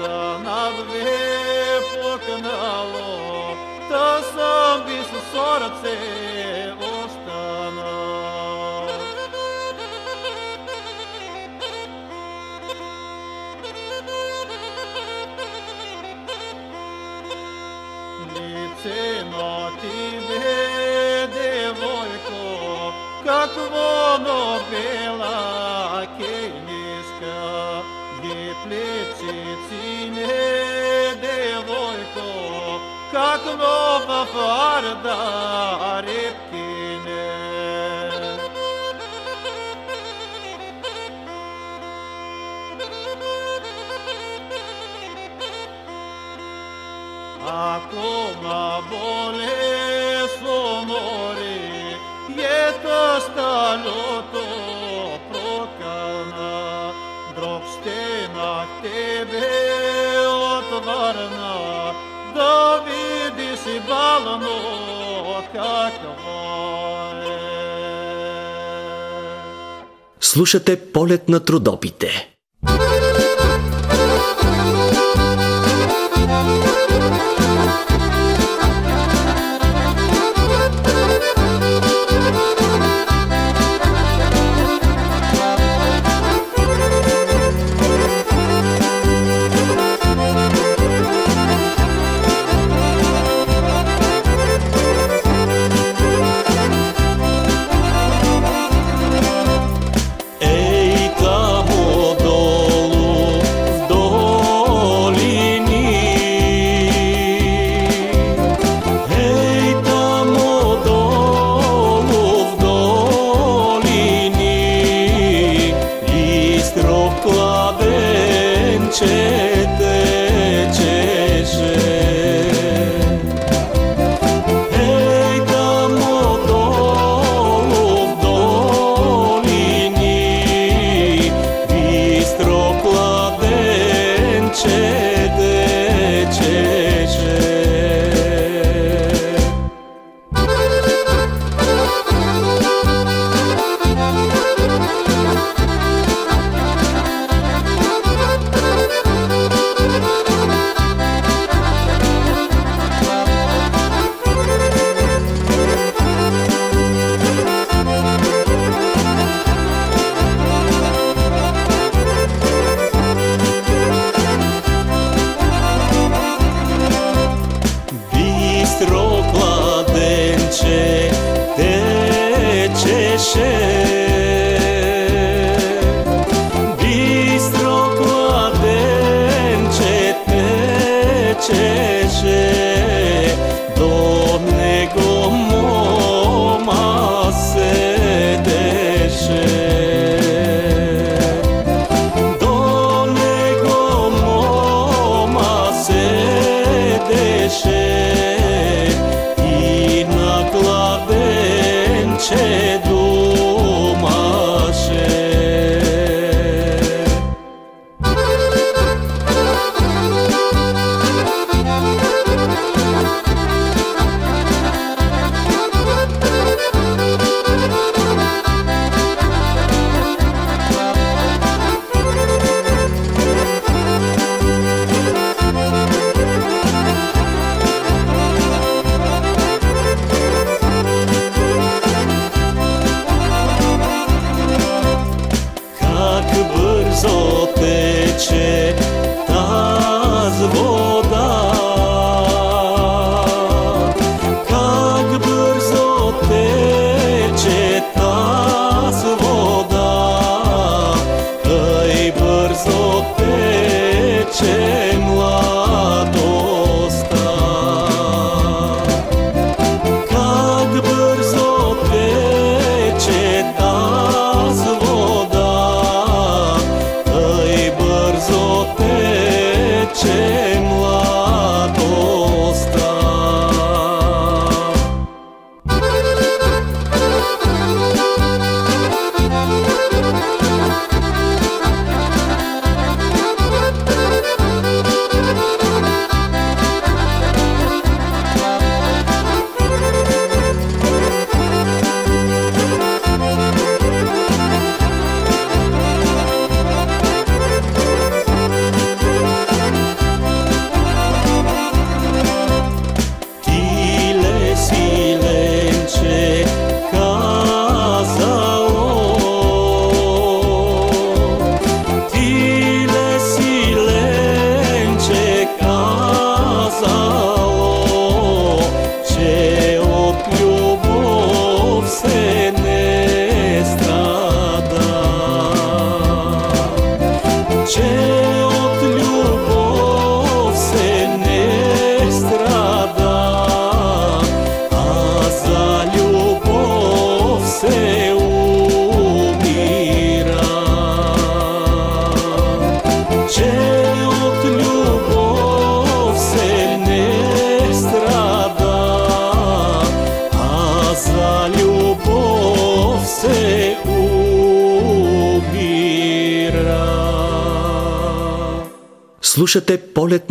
сърце 0.00 0.06
са 0.06 0.38
на 0.38 0.70
две 0.70 1.80
пукнало, 1.90 3.56
та 3.88 4.22
съм 4.22 4.84
без 4.86 5.06
сърце 5.32 5.98
останал. 6.80 8.10
Лице 18.34 19.24
на 19.24 19.70
тебе, 19.80 21.26
девойко, 21.26 22.42
какво 23.24 24.18
но 24.18 24.60
девойко, 33.10 33.12
как 33.12 33.44
нова 33.44 34.26
фарда 34.26 36.02
репкине. 36.02 37.30
Ако 47.46 48.08
ма 48.42 48.80
болест 48.90 50.42
умори, 50.42 51.96
ето 52.38 53.20
сталото 53.20 54.44
прокана, 55.32 56.92
друг 57.34 57.62
ще 57.80 58.28
на 58.34 58.66
тебе 58.82 59.50
отвърна, 60.28 61.39
да 62.40 62.84
види 62.86 63.56
си 63.56 63.80
бално 63.88 64.48
какво 65.52 66.40
е. 67.26 67.40
Слушате 70.20 70.92
полет 70.92 71.28
на 71.28 71.40
трудопите. 71.40 72.29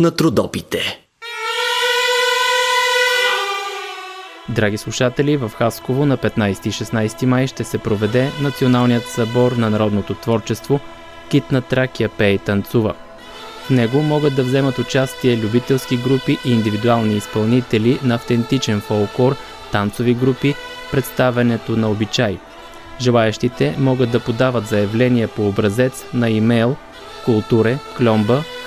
На 0.00 0.10
трудопите. 0.10 1.00
Драги 4.48 4.78
слушатели, 4.78 5.36
в 5.36 5.50
Хасково 5.58 6.06
на 6.06 6.18
15 6.18 6.66
и 6.66 6.72
16 6.72 7.24
май 7.24 7.46
ще 7.46 7.64
се 7.64 7.78
проведе 7.78 8.32
Националният 8.40 9.06
събор 9.06 9.52
на 9.52 9.70
народното 9.70 10.14
творчество 10.14 10.80
Кит 11.30 11.52
на 11.52 11.62
Тракия 11.62 12.08
пее 12.08 12.32
и 12.32 12.38
танцува. 12.38 12.94
В 13.66 13.70
него 13.70 14.02
могат 14.02 14.36
да 14.36 14.42
вземат 14.42 14.78
участие 14.78 15.36
любителски 15.36 15.96
групи 15.96 16.38
и 16.44 16.52
индивидуални 16.52 17.16
изпълнители 17.16 17.98
на 18.02 18.14
автентичен 18.14 18.80
фолклор, 18.80 19.36
танцови 19.72 20.14
групи, 20.14 20.54
представянето 20.92 21.76
на 21.76 21.90
обичай. 21.90 22.38
Желаящите 23.00 23.76
могат 23.78 24.10
да 24.10 24.20
подават 24.20 24.66
заявление 24.66 25.26
по 25.26 25.48
образец 25.48 26.04
на 26.14 26.30
имейл 26.30 26.76
културе 27.24 27.78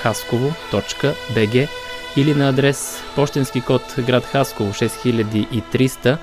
хасково.бг 0.03 1.69
или 2.17 2.33
на 2.33 2.49
адрес 2.49 3.03
почтенски 3.15 3.61
код 3.61 3.95
град 4.07 4.25
Хасково 4.25 4.73
6300 4.73 6.17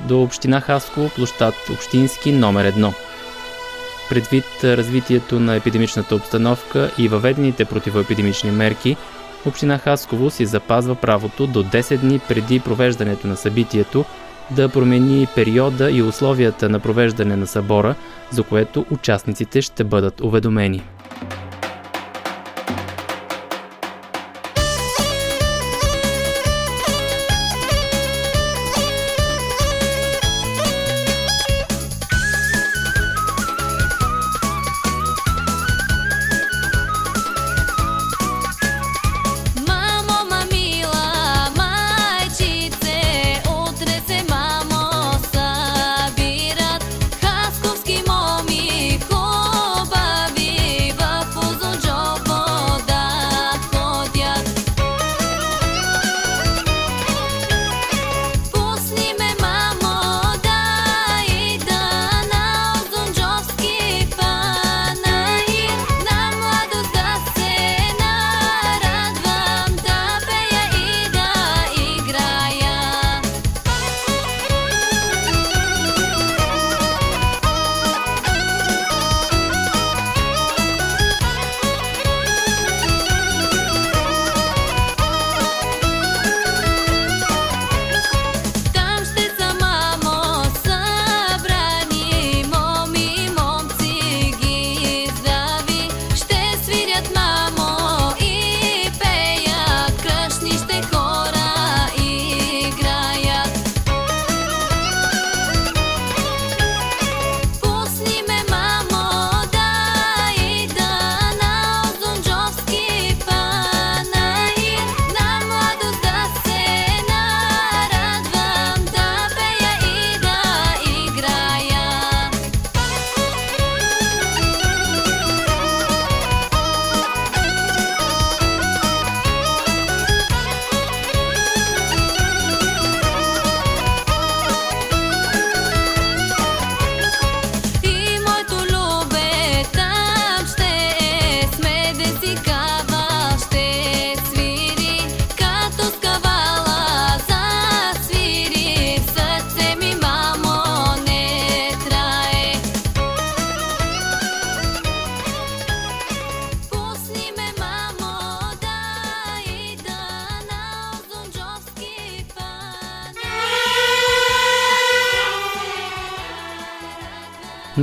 до 0.00 0.22
Община 0.22 0.60
Хасково, 0.60 1.08
площад 1.08 1.54
Общински 1.72 2.32
номер 2.32 2.72
1. 2.72 2.92
Предвид 4.08 4.44
развитието 4.64 5.40
на 5.40 5.56
епидемичната 5.56 6.14
обстановка 6.14 6.90
и 6.98 7.08
въведените 7.08 7.64
противоепидемични 7.64 8.50
мерки, 8.50 8.96
Община 9.46 9.78
Хасково 9.78 10.30
си 10.30 10.46
запазва 10.46 10.94
правото 10.94 11.46
до 11.46 11.64
10 11.64 11.98
дни 11.98 12.18
преди 12.18 12.60
провеждането 12.60 13.26
на 13.26 13.36
събитието 13.36 14.04
да 14.50 14.68
промени 14.68 15.26
периода 15.34 15.90
и 15.90 16.02
условията 16.02 16.68
на 16.68 16.80
провеждане 16.80 17.36
на 17.36 17.46
събора, 17.46 17.94
за 18.30 18.42
което 18.42 18.86
участниците 18.90 19.62
ще 19.62 19.84
бъдат 19.84 20.20
уведомени. 20.20 20.82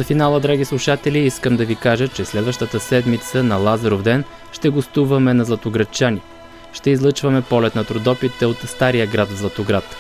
На 0.04 0.08
финала, 0.08 0.40
драги 0.40 0.66
слушатели, 0.66 1.20
искам 1.20 1.58
да 1.58 1.66
ви 1.66 1.76
кажа, 1.76 2.08
че 2.08 2.26
следващата 2.26 2.80
седмица 2.80 3.44
на 3.44 3.56
Лазаров 3.56 4.02
ден 4.02 4.24
ще 4.52 4.70
гостуваме 4.70 5.34
на 5.34 5.46
Златоградчани. 5.46 6.22
Ще 6.74 6.90
излъчваме 6.90 7.42
полет 7.42 7.76
на 7.76 7.84
трудопите 7.84 8.46
от 8.46 8.58
Стария 8.58 9.08
град 9.08 9.30
в 9.30 9.38
Златоград. 9.38 9.96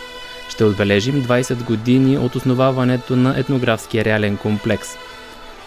Ще 0.50 0.64
отбележим 0.64 1.24
20 1.24 1.64
години 1.64 2.18
от 2.18 2.36
основаването 2.36 3.16
на 3.16 3.40
етнографския 3.40 4.06
реален 4.06 4.38
комплекс. 4.38 4.90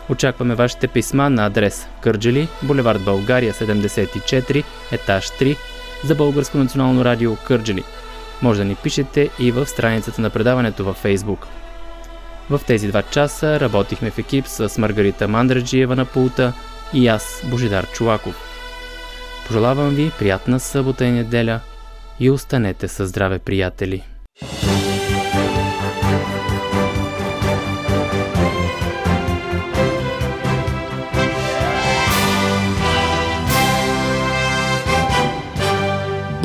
Очакваме 0.09 0.55
вашите 0.55 0.89
писма 0.89 1.31
на 1.31 1.47
адрес 1.47 1.87
Кърджали, 2.01 2.49
булевард 2.63 3.05
България 3.05 3.55
74, 3.55 4.65
етаж 4.93 5.29
3, 5.29 5.57
за 6.05 6.15
Българско 6.15 6.59
национално 6.59 7.05
радио 7.05 7.37
Кърджали. 7.37 7.85
Може 8.43 8.59
да 8.59 8.65
ни 8.65 8.75
пишете 8.75 9.31
и 9.39 9.53
в 9.53 9.67
страницата 9.67 10.23
на 10.23 10.31
предаването 10.31 10.85
във 10.85 10.97
Фейсбук. 10.97 11.47
В 12.51 12.61
тези 12.67 12.89
два 12.89 13.03
часа 13.03 13.61
работихме 13.61 14.11
в 14.11 14.19
екип 14.19 14.47
с 14.47 14.79
Маргарита 14.79 15.29
Мандраджиева 15.29 15.97
на 15.97 16.05
пулта 16.05 16.53
и 16.95 17.09
аз, 17.09 17.43
Божидар 17.45 17.87
Чулаков. 17.93 18.37
Пожелавам 19.47 19.89
ви 19.89 20.13
приятна 20.19 20.61
събота 20.61 21.05
и 21.05 21.11
неделя 21.11 21.61
и 22.21 22.31
останете 22.31 22.89
със 22.89 23.09
здраве, 23.09 23.39
приятели! 23.39 24.03